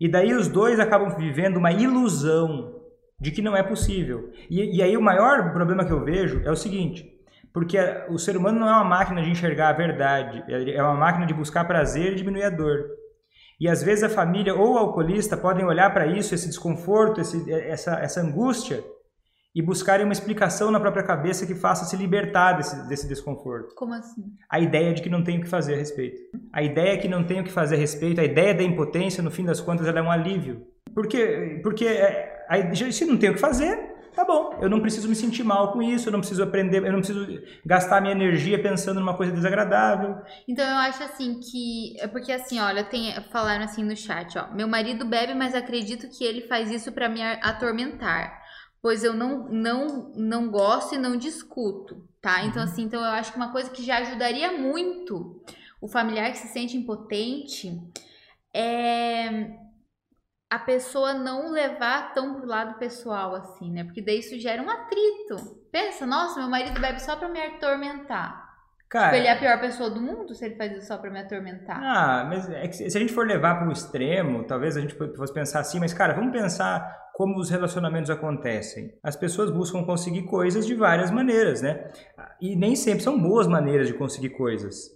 [0.00, 2.80] E daí os dois acabam vivendo uma ilusão
[3.20, 4.30] de que não é possível.
[4.50, 7.04] E, e aí o maior problema que eu vejo é o seguinte:
[7.52, 11.26] porque o ser humano não é uma máquina de enxergar a verdade, é uma máquina
[11.26, 13.01] de buscar prazer e diminuir a dor.
[13.62, 17.48] E às vezes a família ou o alcoolista podem olhar para isso, esse desconforto, esse,
[17.48, 18.82] essa, essa angústia,
[19.54, 23.72] e buscarem uma explicação na própria cabeça que faça se libertar desse, desse desconforto.
[23.76, 24.24] Como assim?
[24.50, 26.20] A ideia de que não tem o que fazer a respeito.
[26.52, 29.22] A ideia de que não tem o que fazer a respeito, a ideia da impotência,
[29.22, 30.66] no fim das contas, ela é um alívio.
[30.92, 32.44] Porque, porque é,
[32.90, 35.82] se não tem o que fazer, tá bom, eu não preciso me sentir mal com
[35.82, 37.26] isso, eu não preciso aprender, eu não preciso
[37.64, 40.16] gastar minha energia pensando numa coisa desagradável.
[40.46, 44.52] Então eu acho assim que é porque assim, olha, tem falaram assim no chat, ó,
[44.54, 48.40] meu marido bebe, mas acredito que ele faz isso para me atormentar,
[48.80, 52.44] pois eu não não não gosto e não discuto, tá?
[52.44, 52.68] Então uhum.
[52.68, 55.42] assim, então eu acho que uma coisa que já ajudaria muito
[55.80, 57.80] o familiar que se sente impotente
[58.54, 59.61] é
[60.52, 63.84] a pessoa não levar tão pro lado pessoal assim, né?
[63.84, 65.56] Porque daí isso gera um atrito.
[65.72, 68.52] Pensa, nossa, meu marido bebe só pra me atormentar.
[68.86, 71.10] Cara, tipo, ele é a pior pessoa do mundo se ele faz isso só pra
[71.10, 71.80] me atormentar.
[71.82, 74.94] Ah, mas é que se a gente for levar para o extremo, talvez a gente
[74.94, 78.92] fosse pensar assim, mas cara, vamos pensar como os relacionamentos acontecem.
[79.02, 81.90] As pessoas buscam conseguir coisas de várias maneiras, né?
[82.38, 84.90] E nem sempre são boas maneiras de conseguir coisas.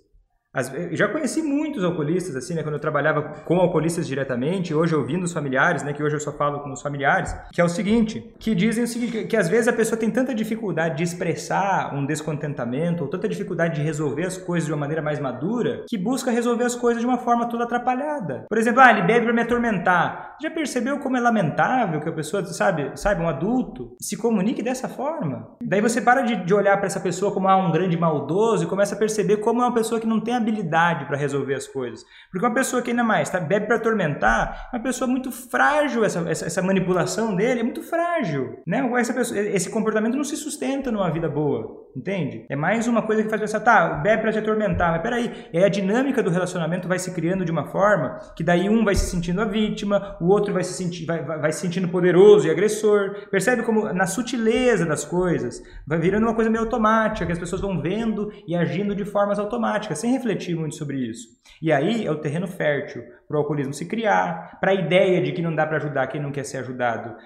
[0.56, 2.62] As, já conheci muitos alcoolistas, assim, né?
[2.62, 5.92] Quando eu trabalhava com alcoolistas diretamente, hoje ouvindo os familiares, né?
[5.92, 8.88] Que hoje eu só falo com os familiares, que é o seguinte, que dizem o
[8.88, 13.10] seguinte, que, que às vezes a pessoa tem tanta dificuldade de expressar um descontentamento, ou
[13.10, 16.74] tanta dificuldade de resolver as coisas de uma maneira mais madura, que busca resolver as
[16.74, 18.46] coisas de uma forma toda atrapalhada.
[18.48, 20.36] Por exemplo, ah, ele bebe para me atormentar.
[20.40, 24.88] Já percebeu como é lamentável que a pessoa, sabe, sabe, um adulto, se comunique dessa
[24.88, 25.50] forma?
[25.62, 28.66] Daí você para de, de olhar para essa pessoa como ah, um grande maldoso e
[28.66, 31.66] começa a perceber como é uma pessoa que não tem a habilidade para resolver as
[31.66, 32.04] coisas.
[32.30, 36.04] Porque uma pessoa que ainda mais tá, bebe para atormentar, é uma pessoa muito frágil,
[36.04, 38.60] essa, essa, essa, manipulação dele é muito frágil.
[38.66, 38.88] Né?
[38.96, 41.86] Essa pessoa, esse comportamento não se sustenta numa vida boa.
[41.96, 42.44] Entende?
[42.50, 45.64] É mais uma coisa que faz pensar, tá, bebe para te atormentar, mas peraí, aí
[45.64, 49.10] a dinâmica do relacionamento vai se criando de uma forma que daí um vai se
[49.10, 52.50] sentindo a vítima, o outro vai se, sentir, vai, vai, vai se sentindo poderoso e
[52.50, 53.26] agressor.
[53.30, 57.62] Percebe como na sutileza das coisas vai virando uma coisa meio automática, que as pessoas
[57.62, 60.25] vão vendo e agindo de formas automáticas, sem refletir
[60.56, 61.28] muito sobre isso.
[61.60, 65.32] E aí é o terreno fértil para o alcoolismo se criar, para a ideia de
[65.32, 67.16] que não dá para ajudar quem não quer ser ajudado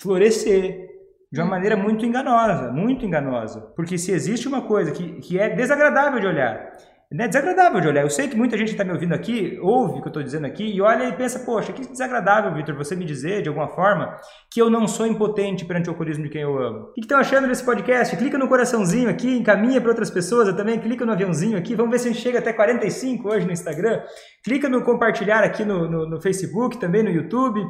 [0.00, 0.88] florescer,
[1.30, 3.60] de uma maneira muito enganosa, muito enganosa.
[3.74, 6.72] Porque se existe uma coisa que, que é desagradável de olhar,
[7.12, 8.02] é desagradável de olhar.
[8.02, 10.46] Eu sei que muita gente está me ouvindo aqui, ouve o que eu estou dizendo
[10.46, 14.16] aqui, e olha e pensa, poxa, que desagradável, Vitor, você me dizer, de alguma forma,
[14.50, 16.88] que eu não sou impotente perante o alcoolismo de quem eu amo.
[16.88, 18.16] O que estão achando desse podcast?
[18.16, 21.92] Clica no coraçãozinho aqui, encaminha para outras pessoas, eu também clica no aviãozinho aqui, vamos
[21.92, 24.02] ver se a gente chega até 45 hoje no Instagram.
[24.42, 27.60] Clica no compartilhar aqui no, no, no Facebook, também no YouTube.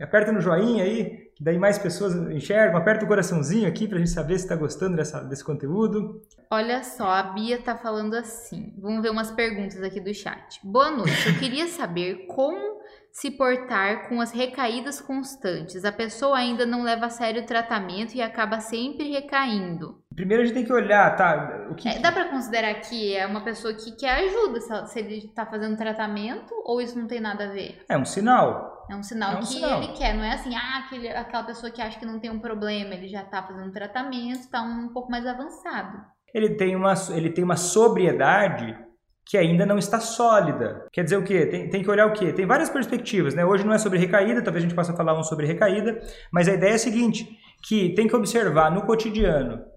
[0.00, 2.76] Aperta no joinha aí, que daí mais pessoas enxergam.
[2.76, 6.20] Aperta o coraçãozinho aqui para a gente saber se está gostando dessa, desse conteúdo.
[6.50, 8.74] Olha só, a Bia está falando assim.
[8.78, 10.60] Vamos ver umas perguntas aqui do chat.
[10.62, 11.28] Boa noite.
[11.28, 12.78] Eu queria saber como
[13.10, 15.84] se portar com as recaídas constantes.
[15.84, 19.98] A pessoa ainda não leva a sério o tratamento e acaba sempre recaindo.
[20.14, 21.66] Primeiro a gente tem que olhar, tá?
[21.70, 21.88] O que...
[21.88, 25.76] É, dá para considerar que é uma pessoa que quer ajuda se ele está fazendo
[25.76, 27.82] tratamento ou isso não tem nada a ver?
[27.88, 28.69] É um sinal.
[28.90, 29.82] É um sinal é um que sinal.
[29.82, 32.40] ele quer, não é assim, ah, aquele, aquela pessoa que acha que não tem um
[32.40, 35.98] problema, ele já está fazendo tratamento, está um pouco mais avançado.
[36.34, 38.76] Ele tem uma, ele tem uma sobriedade
[39.24, 40.86] que ainda não está sólida.
[40.92, 41.46] Quer dizer o quê?
[41.46, 42.32] Tem, tem, que olhar o quê?
[42.32, 43.44] Tem várias perspectivas, né?
[43.44, 46.00] Hoje não é sobre recaída, talvez a gente possa falar um sobre recaída,
[46.32, 47.28] mas a ideia é a seguinte,
[47.62, 49.70] que tem que observar no cotidiano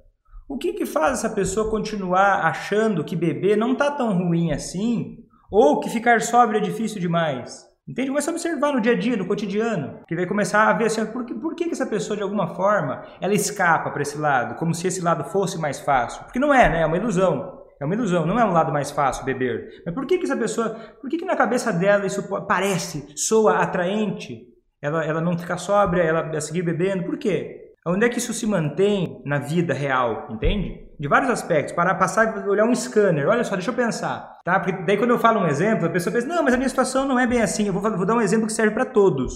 [0.48, 5.18] o que, que faz essa pessoa continuar achando que beber não está tão ruim assim,
[5.50, 7.73] ou que ficar sóbrio é difícil demais.
[7.88, 8.10] Entende?
[8.10, 11.06] Começa a observar no dia a dia, no cotidiano, que vai começar a ver assim,
[11.06, 14.74] por que, por que essa pessoa, de alguma forma, ela escapa para esse lado, como
[14.74, 16.24] se esse lado fosse mais fácil.
[16.24, 16.82] Porque não é, né?
[16.82, 17.62] É uma ilusão.
[17.82, 19.84] É uma ilusão, não é um lado mais fácil beber.
[19.86, 20.70] Mas por que, que essa pessoa,
[21.02, 24.48] por que, que na cabeça dela isso parece, soa atraente?
[24.82, 27.63] Ela, ela não ficar sóbria, ela seguir bebendo, por quê?
[27.86, 30.88] Onde é que isso se mantém na vida real, entende?
[30.98, 34.58] De vários aspectos, para passar olhar um scanner, olha só, deixa eu pensar, tá?
[34.58, 37.06] Porque daí quando eu falo um exemplo, a pessoa pensa, não, mas a minha situação
[37.06, 39.34] não é bem assim, eu vou, vou dar um exemplo que serve para todos.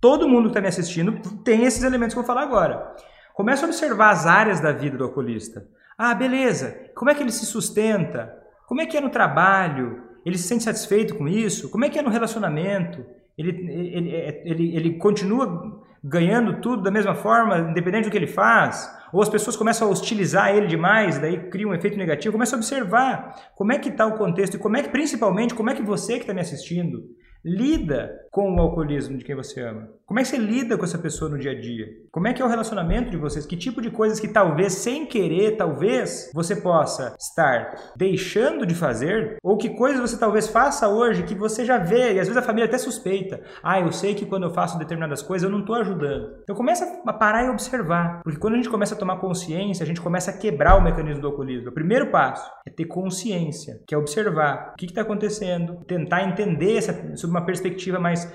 [0.00, 2.94] Todo mundo que está me assistindo tem esses elementos que eu vou falar agora.
[3.32, 5.64] Começa a observar as áreas da vida do alcoolista.
[5.96, 6.76] Ah, beleza.
[6.94, 8.32] Como é que ele se sustenta?
[8.66, 10.02] Como é que é no trabalho?
[10.26, 11.70] Ele se sente satisfeito com isso?
[11.70, 13.04] Como é que é no relacionamento?
[13.38, 14.10] Ele, ele,
[14.44, 18.94] ele, ele continua ganhando tudo da mesma forma, independente do que ele faz?
[19.10, 22.32] Ou as pessoas começam a hostilizar ele demais, daí cria um efeito negativo?
[22.32, 25.70] Começa a observar como é que está o contexto e como é que, principalmente, como
[25.70, 27.02] é que você que está me assistindo
[27.42, 29.88] lida com o alcoolismo de quem você ama?
[30.06, 31.86] Como é que você lida com essa pessoa no dia a dia?
[32.12, 33.46] Como é que é o relacionamento de vocês?
[33.46, 39.38] Que tipo de coisas que talvez sem querer, talvez você possa estar deixando de fazer?
[39.42, 42.42] Ou que coisas você talvez faça hoje que você já vê e às vezes a
[42.42, 43.40] família até suspeita.
[43.62, 46.36] Ah, eu sei que quando eu faço determinadas coisas eu não estou ajudando.
[46.42, 48.20] Então começa a parar e observar.
[48.22, 51.22] Porque quando a gente começa a tomar consciência, a gente começa a quebrar o mecanismo
[51.22, 51.70] do alcoolismo.
[51.70, 56.76] O primeiro passo é ter consciência, que é observar o que está acontecendo, tentar entender
[56.76, 58.30] essa, sob uma perspectiva mais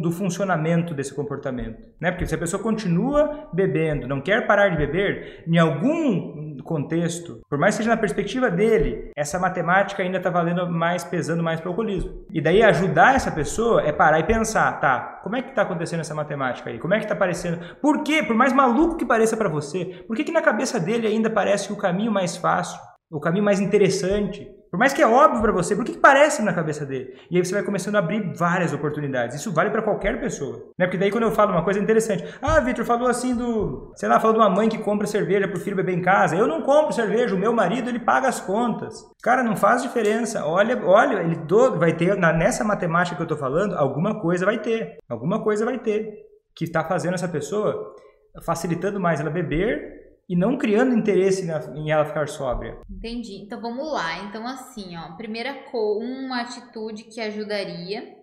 [0.00, 1.82] do funcionamento desse comportamento.
[2.00, 2.10] Né?
[2.10, 7.58] Porque se a pessoa continua bebendo, não quer parar de beber, em algum contexto, por
[7.58, 11.68] mais que seja na perspectiva dele, essa matemática ainda está valendo mais, pesando mais para
[11.68, 12.26] o alcoolismo.
[12.32, 16.00] E daí ajudar essa pessoa é parar e pensar, tá, como é que está acontecendo
[16.00, 16.78] essa matemática aí?
[16.78, 17.76] Como é que está aparecendo?
[17.80, 18.22] Por quê?
[18.22, 21.72] Por mais maluco que pareça para você, por que, que na cabeça dele ainda parece
[21.72, 22.78] o caminho mais fácil,
[23.10, 26.42] o caminho mais interessante, por mais que é óbvio para você, por que, que parece
[26.42, 27.14] na cabeça dele?
[27.30, 29.36] E aí você vai começando a abrir várias oportunidades.
[29.36, 30.72] Isso vale para qualquer pessoa.
[30.78, 30.86] Né?
[30.86, 34.20] Porque daí quando eu falo uma coisa interessante, ah, Vitor, falou assim do, sei lá,
[34.20, 36.36] falou de uma mãe que compra cerveja pro filho beber em casa.
[36.36, 38.94] Eu não compro cerveja, o meu marido ele paga as contas.
[39.22, 40.44] Cara, não faz diferença.
[40.44, 44.44] Olha, olha, ele do, vai ter na, nessa matemática que eu tô falando, alguma coisa
[44.44, 44.96] vai ter.
[45.08, 47.94] Alguma coisa vai ter que está fazendo essa pessoa
[48.42, 52.78] facilitando mais ela beber e não criando interesse em ela ficar sóbria.
[52.90, 53.36] Entendi.
[53.36, 54.24] Então vamos lá.
[54.24, 58.16] Então assim, ó, primeira uma atitude que ajudaria.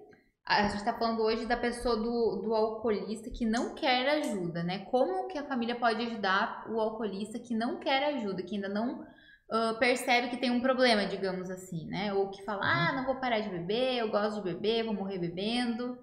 [0.45, 4.85] A gente está falando hoje da pessoa do, do alcoolista que não quer ajuda, né?
[4.91, 9.01] Como que a família pode ajudar o alcoolista que não quer ajuda, que ainda não
[9.01, 12.13] uh, percebe que tem um problema, digamos assim, né?
[12.13, 15.17] Ou que fala, ah, não vou parar de beber, eu gosto de beber, vou morrer
[15.17, 15.97] bebendo.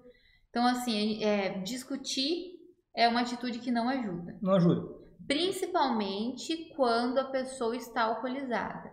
[0.49, 2.59] Então, assim, é, discutir
[2.93, 4.37] é uma atitude que não ajuda.
[4.41, 5.02] Não ajuda.
[5.27, 8.91] Principalmente quando a pessoa está alcoolizada.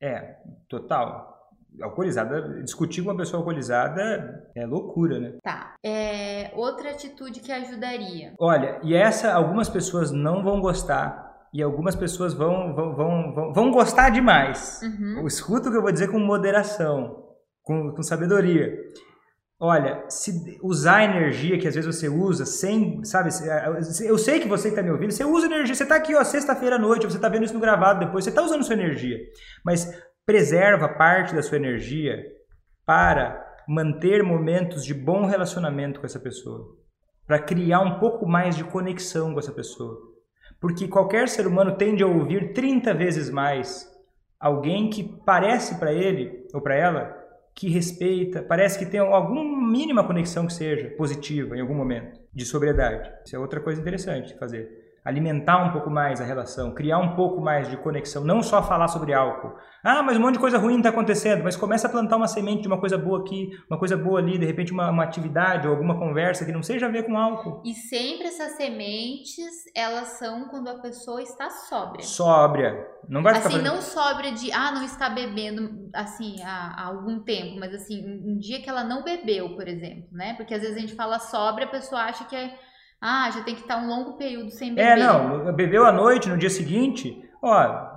[0.00, 0.36] É,
[0.68, 1.36] total.
[1.80, 5.38] Alcoolizada, discutir com uma pessoa alcoolizada é loucura, né?
[5.42, 5.76] Tá.
[5.84, 8.34] É, outra atitude que ajudaria.
[8.38, 13.52] Olha, e essa algumas pessoas não vão gostar e algumas pessoas vão, vão, vão, vão,
[13.52, 14.80] vão gostar demais.
[14.82, 15.26] Uhum.
[15.26, 17.24] Escuta o que eu vou dizer com moderação,
[17.62, 18.76] com, com sabedoria.
[19.60, 23.30] Olha, se usar a energia que às vezes você usa sem, sabe,
[24.04, 26.76] eu sei que você está me ouvindo, você usa energia, você está aqui, ó, sexta-feira
[26.76, 29.18] à noite, você está vendo isso no gravado depois, você está usando sua energia,
[29.64, 29.92] mas
[30.24, 32.24] preserva parte da sua energia
[32.86, 36.76] para manter momentos de bom relacionamento com essa pessoa,
[37.26, 39.98] para criar um pouco mais de conexão com essa pessoa.
[40.60, 43.90] Porque qualquer ser humano tende a ouvir 30 vezes mais
[44.38, 47.17] alguém que parece para ele ou para ela
[47.58, 52.44] que respeita, parece que tem alguma mínima conexão que seja positiva em algum momento de
[52.44, 53.10] sobriedade.
[53.24, 57.16] Isso é outra coisa interessante de fazer alimentar um pouco mais a relação, criar um
[57.16, 59.54] pouco mais de conexão, não só falar sobre álcool.
[59.82, 62.62] Ah, mas um monte de coisa ruim está acontecendo, mas começa a plantar uma semente
[62.62, 65.72] de uma coisa boa aqui, uma coisa boa ali, de repente uma, uma atividade ou
[65.72, 67.62] alguma conversa que não seja a ver com álcool.
[67.64, 72.04] E sempre essas sementes, elas são quando a pessoa está sóbria.
[72.04, 72.86] Sóbria.
[73.08, 73.74] Não vai ficar Assim, fazendo...
[73.74, 78.32] não sóbria de, ah, não está bebendo, assim, há, há algum tempo, mas assim, um,
[78.32, 80.34] um dia que ela não bebeu, por exemplo, né?
[80.34, 82.67] Porque às vezes a gente fala sóbria, a pessoa acha que é
[83.00, 84.90] ah, já tem que estar um longo período sem é, beber.
[84.90, 87.88] É, não, bebeu à noite, no dia seguinte, ó,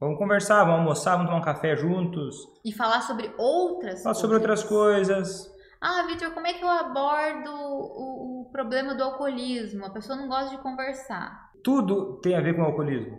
[0.00, 2.36] vamos conversar, vamos almoçar, vamos tomar um café juntos.
[2.64, 5.52] E falar sobre outras Falar sobre outras coisas.
[5.80, 9.84] Ah, Vitor, como é que eu abordo o, o, problema do alcoolismo?
[9.84, 11.50] A pessoa não gosta de conversar.
[11.62, 13.18] Tudo tem a ver com o alcoolismo.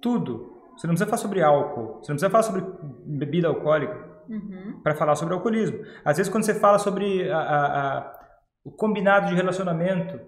[0.00, 0.52] Tudo.
[0.76, 2.64] Você não precisa falar sobre álcool, você não precisa falar sobre
[3.04, 4.80] bebida alcoólica uhum.
[4.82, 5.78] para falar sobre alcoolismo.
[6.04, 8.20] Às vezes, quando você fala sobre a, a, a,
[8.64, 10.18] o combinado de relacionamento,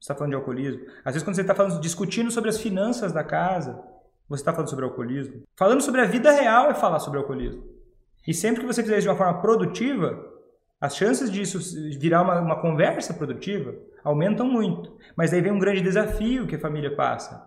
[0.00, 0.80] está falando de alcoolismo.
[1.04, 3.80] Às vezes, quando você está falando, discutindo sobre as finanças da casa,
[4.28, 5.42] você está falando sobre alcoolismo.
[5.56, 7.62] Falando sobre a vida real é falar sobre alcoolismo.
[8.26, 10.18] E sempre que você fizer isso de uma forma produtiva,
[10.80, 11.58] as chances disso
[11.98, 14.96] virar uma, uma conversa produtiva aumentam muito.
[15.16, 17.44] Mas daí vem um grande desafio que a família passa.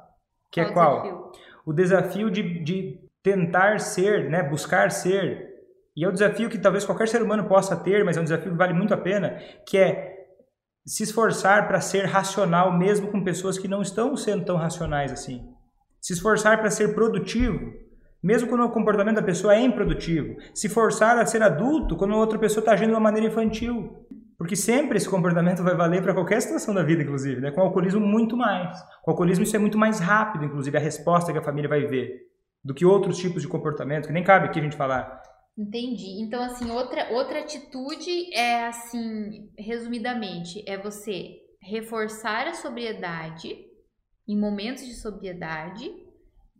[0.52, 1.02] Que é qual é qual?
[1.02, 1.32] Desafio?
[1.66, 5.52] O desafio de, de tentar ser, né, buscar ser.
[5.96, 8.52] E é um desafio que talvez qualquer ser humano possa ter, mas é um desafio
[8.52, 10.13] que vale muito a pena, que é
[10.86, 15.48] se esforçar para ser racional mesmo com pessoas que não estão sendo tão racionais assim.
[16.02, 17.72] Se esforçar para ser produtivo,
[18.22, 20.36] mesmo quando o comportamento da pessoa é improdutivo.
[20.54, 24.06] Se forçar a ser adulto quando outra pessoa está agindo de uma maneira infantil.
[24.38, 27.40] Porque sempre esse comportamento vai valer para qualquer situação da vida, inclusive.
[27.40, 27.52] Né?
[27.52, 28.78] Com o alcoolismo, muito mais.
[29.02, 31.86] Com o alcoolismo, isso é muito mais rápido, inclusive, a resposta que a família vai
[31.86, 32.28] ver
[32.64, 35.22] do que outros tipos de comportamento, que nem cabe aqui a gente falar
[35.58, 36.22] Entendi.
[36.22, 43.56] Então, assim, outra, outra atitude é, assim, resumidamente, é você reforçar a sobriedade
[44.28, 45.92] em momentos de sobriedade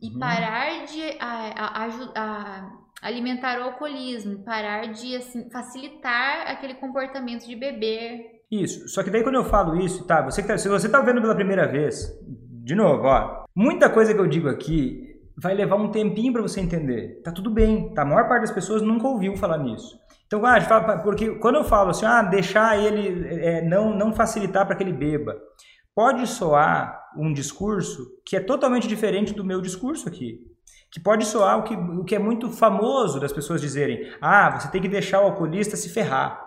[0.00, 0.18] e uhum.
[0.18, 7.56] parar de a, a, a, alimentar o alcoolismo, parar de, assim, facilitar aquele comportamento de
[7.56, 8.42] beber.
[8.50, 8.88] Isso.
[8.88, 11.20] Só que daí quando eu falo isso, tá, você que tá, se você tá vendo
[11.20, 12.06] pela primeira vez,
[12.62, 16.60] de novo, ó, muita coisa que eu digo aqui vai levar um tempinho para você
[16.60, 17.20] entender.
[17.22, 18.02] Tá tudo bem, tá?
[18.02, 19.98] A maior parte das pessoas nunca ouviu falar nisso.
[20.26, 24.66] Então, ah, fala, porque quando eu falo assim, ah, deixar ele, é, não, não facilitar
[24.66, 25.36] para que ele beba,
[25.94, 30.40] pode soar um discurso que é totalmente diferente do meu discurso aqui.
[30.90, 34.68] Que pode soar o que, o que é muito famoso das pessoas dizerem: ah, você
[34.68, 36.40] tem que deixar o alcoolista se ferrar.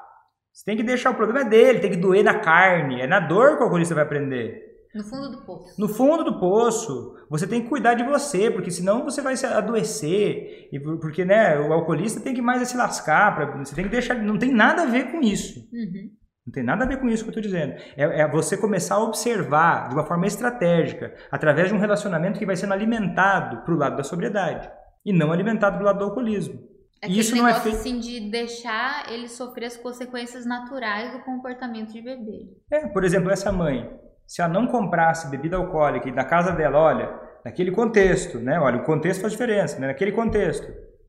[0.53, 3.01] Você tem que deixar o problema dele, tem que doer na carne.
[3.01, 4.66] É na dor que o alcoolista vai aprender.
[4.95, 5.81] No fundo do poço.
[5.81, 7.15] No fundo do poço.
[7.29, 10.69] Você tem que cuidar de você, porque senão você vai se adoecer.
[10.71, 13.35] E porque né, o alcoolista tem que mais se lascar.
[13.35, 14.15] Pra, você tem que deixar.
[14.15, 15.59] Não tem nada a ver com isso.
[15.71, 16.11] Uhum.
[16.47, 17.73] Não tem nada a ver com isso que eu estou dizendo.
[17.97, 22.45] É, é, você começar a observar de uma forma estratégica, através de um relacionamento que
[22.45, 24.71] vai sendo alimentado para o lado da sobriedade
[25.05, 26.57] e não alimentado para o lado do alcoolismo.
[27.01, 27.75] Aquele isso não é feito...
[27.75, 32.47] assim de deixar ele sofrer as consequências naturais do comportamento de beber.
[32.71, 33.87] É, por exemplo, essa mãe
[34.27, 37.09] se ela não comprasse bebida alcoólica e na casa dela, olha,
[37.45, 38.59] naquele contexto, né?
[38.59, 39.87] Olha, o contexto faz diferença, né?
[39.87, 40.67] Naquele contexto,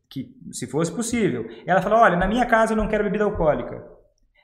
[0.09, 3.85] que se fosse possível, ela fala, olha, na minha casa eu não quero bebida alcoólica.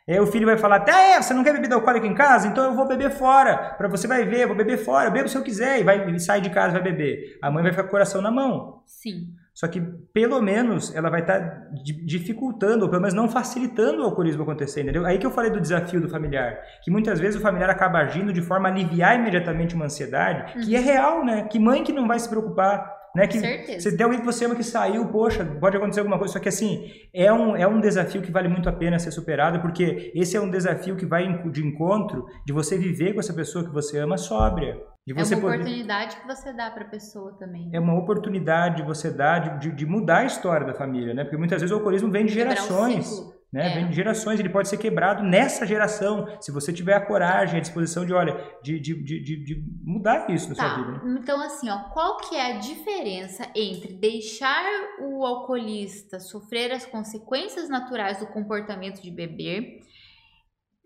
[0.07, 2.47] Aí o filho vai falar, ah, é, você não quer bebida alcoólica em casa?
[2.47, 3.75] Então eu vou beber fora.
[3.79, 5.81] Para você vai ver, eu vou beber fora, eu bebo se eu quiser.
[5.81, 7.39] E vai e sai de casa vai beber.
[7.41, 8.83] A mãe vai ficar com o coração na mão.
[8.85, 9.29] Sim.
[9.55, 9.80] Só que,
[10.12, 11.68] pelo menos, ela vai estar tá
[12.05, 15.07] dificultando, ou pelo menos não facilitando o alcoolismo acontecer, entendeu?
[15.07, 16.59] Aí que eu falei do desafio do familiar.
[16.82, 20.64] Que muitas vezes o familiar acaba agindo de forma a aliviar imediatamente uma ansiedade, uhum.
[20.64, 21.44] que é real, né?
[21.44, 23.28] Que mãe que não vai se preocupar né?
[23.28, 23.80] Que certeza.
[23.80, 26.32] Você tem alguém que você ama que saiu, poxa, pode acontecer alguma coisa.
[26.32, 29.61] Só que assim, é um, é um desafio que vale muito a pena ser superado,
[29.61, 33.64] porque esse é um desafio que vai de encontro de você viver com essa pessoa
[33.64, 34.76] que você ama sóbria.
[35.07, 35.57] De você é uma poder...
[35.57, 37.68] oportunidade que você dá para a pessoa também.
[37.74, 41.24] É uma oportunidade de você dar, de, de, mudar a história da família, né?
[41.24, 43.11] Porque muitas vezes o alcoolismo vem de gerações.
[43.52, 43.70] Né?
[43.70, 43.74] É.
[43.74, 47.61] Vem de gerações, ele pode ser quebrado nessa geração, se você tiver a coragem, a
[47.61, 50.68] disposição de, olha, de, de, de, de mudar isso na tá.
[50.68, 51.05] sua vida.
[51.05, 51.20] Né?
[51.20, 54.64] Então, assim, ó, qual que é a diferença entre deixar
[55.02, 59.82] o alcoolista sofrer as consequências naturais do comportamento de beber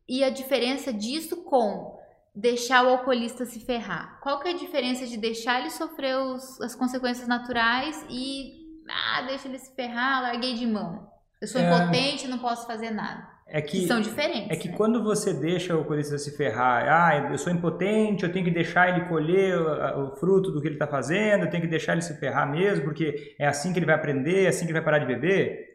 [0.06, 1.97] e a diferença disso com
[2.34, 4.18] deixar o alcoolista se ferrar?
[4.20, 8.52] Qual que é a diferença de deixar ele sofrer os, as consequências naturais e,
[8.88, 11.08] ah, deixa ele se ferrar, larguei de mão?
[11.40, 13.26] Eu sou é, impotente e não posso fazer nada.
[13.50, 14.50] É que, que são diferentes.
[14.50, 14.74] É que né?
[14.76, 18.90] quando você deixa o alcoolista se ferrar, ah, eu sou impotente, eu tenho que deixar
[18.90, 22.02] ele colher o, o fruto do que ele está fazendo, eu tenho que deixar ele
[22.02, 24.84] se ferrar mesmo, porque é assim que ele vai aprender, é assim que ele vai
[24.84, 25.68] parar de beber.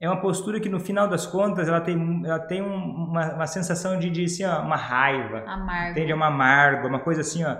[0.00, 3.46] É uma postura que, no final das contas, ela tem, ela tem um, uma, uma
[3.46, 5.44] sensação de, de assim, ó, uma raiva.
[5.46, 5.90] Amargo.
[5.92, 6.12] Entende?
[6.12, 7.56] É uma amargo, uma coisa assim, ó.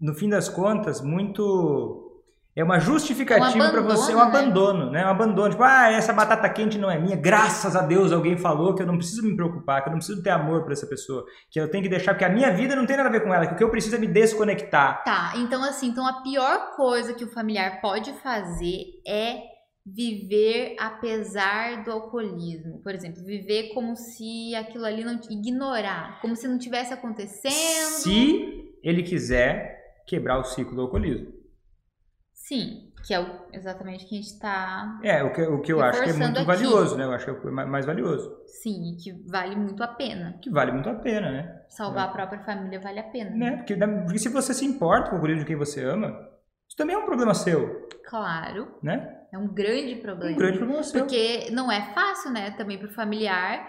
[0.00, 2.12] No fim das contas, muito
[2.54, 4.24] é uma justificativa para você, é um né?
[4.24, 5.06] abandono, né?
[5.06, 5.50] Um abandono.
[5.50, 7.16] Tipo, ah, essa batata quente não é minha.
[7.16, 10.22] Graças a Deus alguém falou que eu não preciso me preocupar, que eu não preciso
[10.22, 12.84] ter amor por essa pessoa, que eu tenho que deixar, porque a minha vida não
[12.84, 15.02] tem nada a ver com ela, que o que eu preciso é me desconectar.
[15.02, 19.51] Tá, então assim, então a pior coisa que o familiar pode fazer é
[19.84, 22.80] viver apesar do alcoolismo.
[22.82, 27.52] Por exemplo, viver como se aquilo ali não ignorar, como se não tivesse acontecendo.
[27.52, 31.32] Se ele quiser quebrar o ciclo do alcoolismo.
[32.32, 35.00] Sim, que é o, exatamente o que a gente está.
[35.02, 36.46] É, o que, o que eu acho que é muito aqui.
[36.46, 37.04] valioso, né?
[37.04, 38.36] Eu acho que é mais valioso.
[38.46, 40.38] Sim, que vale muito a pena.
[40.42, 41.62] Que vale muito a pena, né?
[41.68, 42.08] Salvar é.
[42.08, 43.30] a própria família vale a pena.
[43.30, 43.56] Né?
[43.56, 46.08] Porque, porque se você se importa com o guri de quem você ama,
[46.68, 47.88] isso também é um problema seu.
[48.04, 48.76] Claro.
[48.82, 49.21] Né?
[49.32, 50.34] É um grande problema.
[50.34, 51.00] Um grande problema seu.
[51.00, 52.50] Porque não é fácil, né?
[52.52, 53.66] Também para o familiar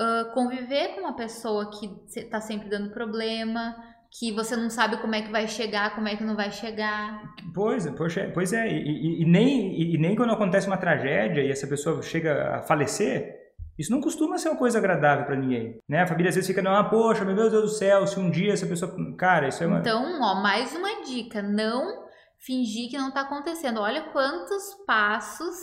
[0.00, 3.74] uh, conviver com uma pessoa que está sempre dando problema
[4.18, 7.22] que você não sabe como é que vai chegar, como é que não vai chegar.
[7.54, 11.40] Pois, poxa, pois é, e, e, e nem, e, e, nem quando acontece uma tragédia
[11.40, 13.40] e essa pessoa chega a falecer,
[13.78, 16.02] isso não costuma ser uma coisa agradável para ninguém, né?
[16.02, 18.52] A família às vezes fica, não, ah, poxa, meu Deus do céu, se um dia
[18.52, 18.94] essa pessoa...
[19.16, 19.78] Cara, isso é uma...
[19.78, 22.04] Então, ó, mais uma dica, não
[22.44, 23.80] fingir que não tá acontecendo.
[23.80, 25.54] Olha quantos passos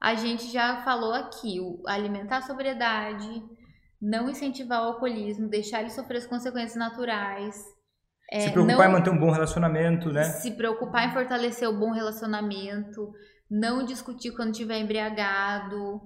[0.00, 1.60] a gente já falou aqui.
[1.60, 3.42] O alimentar a sobriedade,
[4.00, 7.62] não incentivar o alcoolismo, deixar ele sofrer as consequências naturais,
[8.30, 10.22] é, se preocupar não, em manter um bom relacionamento, né?
[10.22, 13.12] Se preocupar em fortalecer o bom relacionamento,
[13.50, 16.00] não discutir quando estiver embriagado.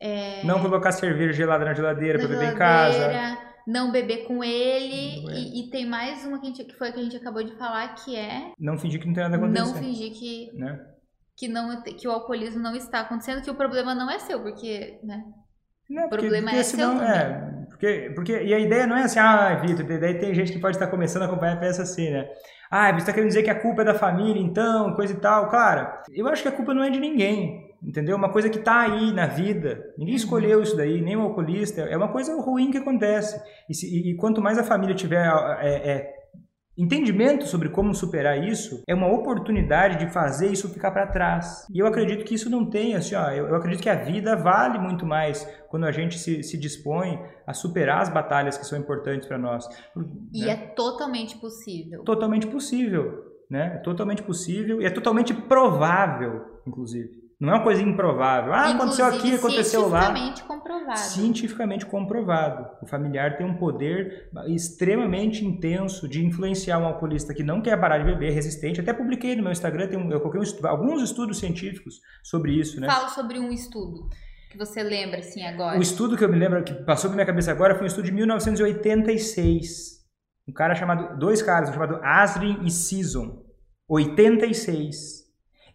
[0.00, 3.46] É, não colocar cerveja gelada na geladeira para beber em casa.
[3.66, 5.26] Não beber com ele.
[5.28, 7.94] E, e, tem mais uma que, gente, que foi que a gente acabou de falar,
[7.94, 8.52] que é.
[8.58, 9.66] Não fingir que não tem nada acontecendo.
[9.66, 10.52] Não fingir que.
[10.54, 10.86] Né?
[11.36, 14.98] Que, não, que o alcoolismo não está acontecendo, que o problema não é seu, porque,
[15.02, 15.22] né?
[15.90, 17.06] Não, o problema porque, é senão, seu.
[17.06, 20.58] É, porque, porque, e a ideia não é assim, ah, Vitor, daí tem gente que
[20.58, 22.26] pode estar começando a acompanhar e pensa assim, né?
[22.70, 25.48] Ah, você está querendo dizer que a culpa é da família, então, coisa e tal.
[25.48, 28.16] Cara, eu acho que a culpa não é de ninguém, entendeu?
[28.16, 29.82] Uma coisa que está aí na vida.
[29.98, 30.20] Ninguém uhum.
[30.20, 31.82] escolheu isso daí, nem o alcoolista.
[31.82, 33.40] É uma coisa ruim que acontece.
[33.68, 35.26] E, se, e, e quanto mais a família tiver
[35.60, 36.16] é, é,
[36.78, 41.66] Entendimento sobre como superar isso é uma oportunidade de fazer isso ficar para trás.
[41.72, 44.36] E eu acredito que isso não tem, assim, ó, eu, eu, acredito que a vida
[44.36, 48.78] vale muito mais quando a gente se, se dispõe a superar as batalhas que são
[48.78, 49.66] importantes para nós.
[50.34, 50.50] E né?
[50.50, 52.04] é totalmente possível.
[52.04, 53.76] Totalmente possível, né?
[53.76, 57.25] É totalmente possível e é totalmente provável, inclusive.
[57.38, 58.54] Não é uma coisa improvável.
[58.54, 60.00] Ah, Inclusive, aconteceu aqui, aconteceu lá.
[60.06, 60.98] Cientificamente comprovado.
[60.98, 62.66] Cientificamente comprovado.
[62.82, 67.98] O familiar tem um poder extremamente intenso de influenciar um alcoolista que não quer parar
[67.98, 68.80] de beber, resistente.
[68.80, 72.80] Até publiquei no meu Instagram, tem um, eu coloquei um, alguns estudos científicos sobre isso,
[72.80, 72.88] né?
[72.88, 74.08] Fala sobre um estudo
[74.50, 75.78] que você lembra assim agora.
[75.78, 78.06] O estudo que eu me lembro, que passou pela minha cabeça agora, foi um estudo
[78.06, 79.96] de 1986.
[80.48, 83.44] Um cara chamado, dois caras, um chamado Asrin e Season.
[83.88, 85.26] 86.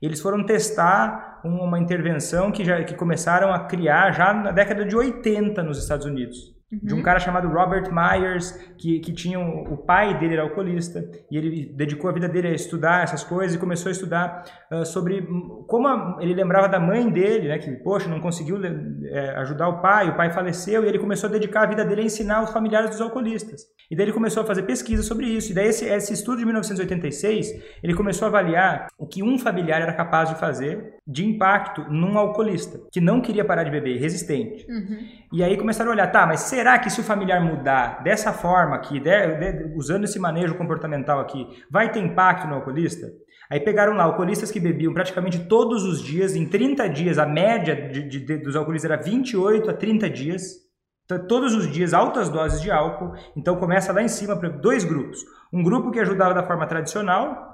[0.01, 4.95] Eles foram testar uma intervenção que, já, que começaram a criar já na década de
[4.95, 9.77] 80 nos Estados Unidos, de um cara chamado Robert Myers, que, que tinha um, o
[9.77, 13.59] pai dele era alcoolista, e ele dedicou a vida dele a estudar essas coisas e
[13.59, 15.27] começou a estudar uh, sobre
[15.67, 19.81] como a, ele lembrava da mãe dele, né, que, poxa, não conseguiu é, ajudar o
[19.81, 22.51] pai, o pai faleceu, e ele começou a dedicar a vida dele a ensinar os
[22.51, 23.63] familiares dos alcoolistas.
[23.89, 26.45] E daí ele começou a fazer pesquisa sobre isso, e daí esse, esse estudo de
[26.45, 27.51] 1986,
[27.83, 32.17] ele começou a avaliar o que um familiar era capaz de fazer de impacto num
[32.17, 34.65] alcoolista, que não queria parar de beber, resistente.
[34.69, 34.99] Uhum.
[35.33, 38.75] E aí começaram a olhar, tá, mas será que se o familiar mudar dessa forma
[38.75, 43.07] aqui, de, de, usando esse manejo comportamental aqui, vai ter impacto no alcoolista?
[43.49, 47.75] Aí pegaram lá alcoolistas que bebiam praticamente todos os dias, em 30 dias, a média
[47.75, 50.61] de, de, dos alcoolistas era 28 a 30 dias.
[51.03, 53.13] Então, todos os dias, altas doses de álcool.
[53.35, 55.19] Então começa lá em cima para dois grupos.
[55.51, 57.50] Um grupo que ajudava da forma tradicional,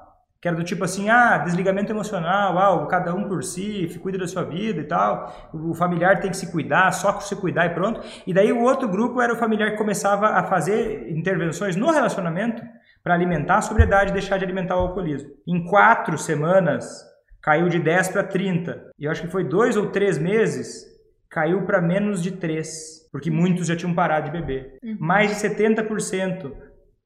[0.47, 4.27] que era do tipo assim, ah, desligamento emocional, ah, cada um por si, cuida da
[4.27, 7.99] sua vida e tal, o familiar tem que se cuidar, só se cuidar e pronto.
[8.25, 12.63] E daí o outro grupo era o familiar que começava a fazer intervenções no relacionamento
[13.03, 15.29] para alimentar a sobriedade e deixar de alimentar o alcoolismo.
[15.45, 17.05] Em quatro semanas,
[17.41, 18.91] caiu de 10 para 30.
[18.97, 20.85] E eu acho que foi dois ou três meses,
[21.29, 24.77] caiu para menos de 3, porque muitos já tinham parado de beber.
[24.81, 24.97] Uhum.
[24.99, 26.53] Mais de 70%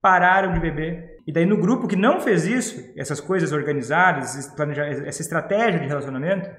[0.02, 4.36] pararam de beber e daí no grupo que não fez isso, essas coisas organizadas,
[5.06, 6.50] essa estratégia de relacionamento,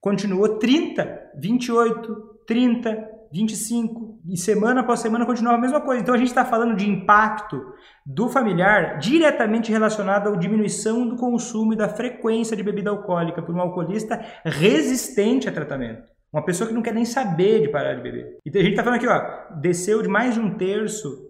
[0.00, 6.00] continuou 30, 28, 30, 25 e semana após semana continuava a mesma coisa.
[6.00, 7.62] Então a gente está falando de impacto
[8.04, 13.54] do familiar diretamente relacionado à diminuição do consumo e da frequência de bebida alcoólica por
[13.54, 16.10] um alcoolista resistente a tratamento.
[16.32, 18.38] Uma pessoa que não quer nem saber de parar de beber.
[18.44, 21.27] E a gente está falando aqui, ó, desceu de mais de um terço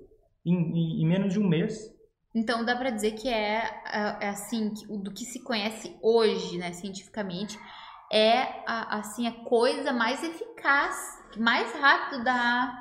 [0.48, 1.76] em, em, em menos de um mês.
[2.34, 4.72] Então dá para dizer que é, é, é assim,
[5.02, 7.58] do que se conhece hoje, né, cientificamente,
[8.12, 10.96] é a, assim a coisa mais eficaz,
[11.36, 12.72] mais rápido dá,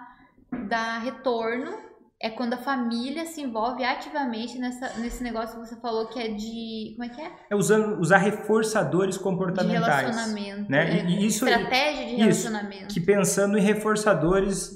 [0.67, 1.87] dá retorno
[2.19, 6.29] é quando a família se envolve ativamente nessa, nesse negócio que você falou que é
[6.29, 6.93] de.
[6.95, 7.31] Como é que é?
[7.51, 9.85] É usando, usar reforçadores comportamentais.
[9.85, 10.71] De relacionamento.
[10.71, 10.99] Né?
[10.99, 12.87] É, e isso, estratégia de relacionamento.
[12.87, 14.71] Isso, que pensando em reforçadores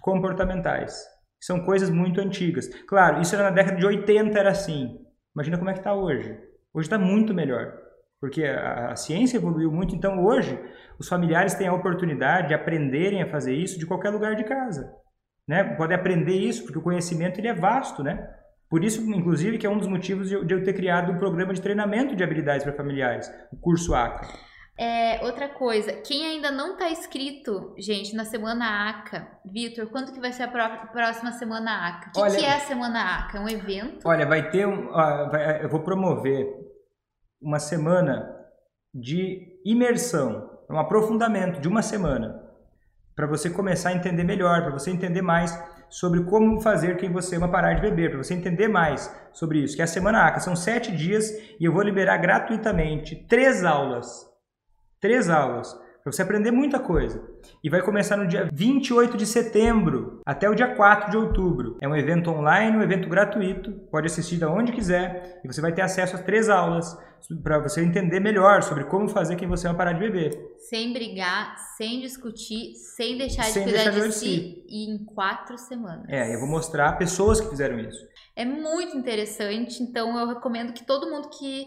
[0.00, 0.98] comportamentais.
[1.40, 2.68] São coisas muito antigas.
[2.86, 4.98] Claro, isso era na década de 80, era assim.
[5.34, 6.36] Imagina como é que está hoje.
[6.74, 7.72] Hoje está muito melhor.
[8.20, 10.58] Porque a, a, ciência evoluiu muito, então hoje
[10.98, 14.92] os familiares têm a oportunidade de aprenderem a fazer isso de qualquer lugar de casa.
[15.46, 15.62] Né?
[15.76, 18.28] Podem aprender isso, porque o conhecimento ele é vasto, né?
[18.68, 21.54] Por isso, inclusive, que é um dos motivos de, de eu ter criado um programa
[21.54, 24.28] de treinamento de habilidades para familiares, o curso ACA.
[24.78, 30.20] É, outra coisa, quem ainda não está inscrito, gente, na semana ACA, Vitor, quando que
[30.20, 32.12] vai ser a próxima semana ACA?
[32.16, 33.38] O que, que, é a semana ACA?
[33.38, 34.06] É um evento?
[34.06, 34.92] Olha, vai ter um.
[34.92, 36.46] vai, eu vou promover
[37.42, 38.32] uma semana
[38.94, 42.40] de imersão, um aprofundamento de uma semana,
[43.16, 45.60] para você começar a entender melhor, para você entender mais
[45.90, 49.74] sobre como fazer quem você ama parar de beber, para você entender mais sobre isso.
[49.74, 54.28] Que é a semana ACA, são sete dias e eu vou liberar gratuitamente três aulas
[55.00, 55.76] Três aulas
[56.08, 57.22] para você aprender muita coisa.
[57.62, 61.76] E vai começar no dia 28 de setembro até o dia 4 de outubro.
[61.80, 65.72] É um evento online, um evento gratuito, pode assistir de onde quiser e você vai
[65.72, 66.96] ter acesso a três aulas
[67.42, 70.30] para você entender melhor sobre como fazer quem você vai parar de beber.
[70.70, 75.04] Sem brigar, sem discutir, sem deixar sem de cuidar deixar de, de si, e em
[75.04, 76.06] quatro semanas.
[76.08, 77.98] É, eu vou mostrar pessoas que fizeram isso.
[78.36, 81.66] É muito interessante, então eu recomendo que todo mundo que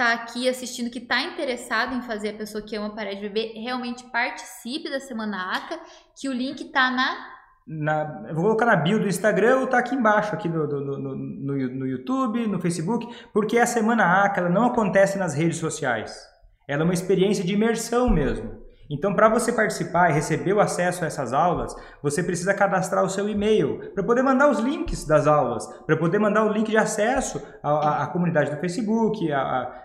[0.00, 3.52] tá aqui assistindo, que tá interessado em fazer a pessoa que ama parar de beber,
[3.52, 5.78] realmente participe da Semana ACA,
[6.18, 7.38] que o link tá na...
[7.66, 10.80] Na, eu vou colocar na bio do Instagram ou tá aqui embaixo, aqui no, no,
[10.80, 15.58] no, no, no YouTube, no Facebook, porque a Semana ACA ela não acontece nas redes
[15.58, 16.26] sociais.
[16.66, 18.58] Ela é uma experiência de imersão mesmo.
[18.90, 21.72] Então, para você participar e receber o acesso a essas aulas,
[22.02, 26.18] você precisa cadastrar o seu e-mail para poder mandar os links das aulas, para poder
[26.18, 29.28] mandar o link de acesso à, à, comunidade do Facebook,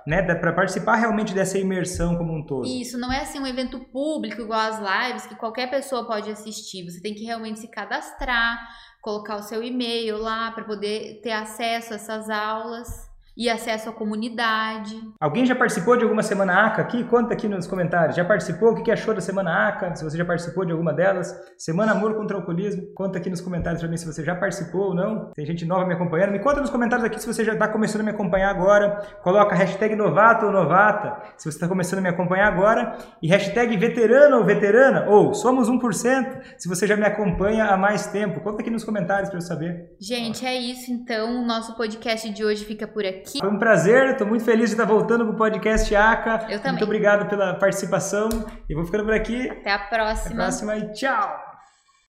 [0.08, 2.66] né, para participar realmente dessa imersão como um todo.
[2.66, 6.90] Isso, não é assim um evento público igual as lives que qualquer pessoa pode assistir.
[6.90, 8.58] Você tem que realmente se cadastrar,
[9.04, 13.92] colocar o seu e-mail lá para poder ter acesso a essas aulas e acesso à
[13.92, 14.96] comunidade.
[15.20, 17.04] Alguém já participou de alguma Semana ACA aqui?
[17.04, 18.16] Conta aqui nos comentários.
[18.16, 18.72] Já participou?
[18.72, 19.94] O que achou da Semana ACA?
[19.96, 21.36] Se você já participou de alguma delas.
[21.58, 22.94] Semana Amor contra o Alcoolismo.
[22.94, 25.32] Conta aqui nos comentários para mim se você já participou ou não.
[25.34, 26.32] Tem gente nova me acompanhando.
[26.32, 29.02] Me conta nos comentários aqui se você já está começando a me acompanhar agora.
[29.22, 32.98] Coloca hashtag novato ou novata se você está começando a me acompanhar agora.
[33.22, 38.08] E hashtag veterano ou veterana ou somos 1% se você já me acompanha há mais
[38.08, 38.40] tempo.
[38.40, 39.96] Conta aqui nos comentários para eu saber.
[40.00, 41.42] Gente, é isso então.
[41.42, 43.40] O nosso podcast de hoje fica por aqui aqui.
[43.40, 46.46] Foi um prazer, estou muito feliz de estar voltando para o podcast ACA.
[46.50, 46.72] Eu também.
[46.74, 48.30] Muito obrigado pela participação
[48.70, 49.50] e vou ficando por aqui.
[49.50, 50.26] Até a próxima.
[50.26, 51.55] Até a próxima e tchau!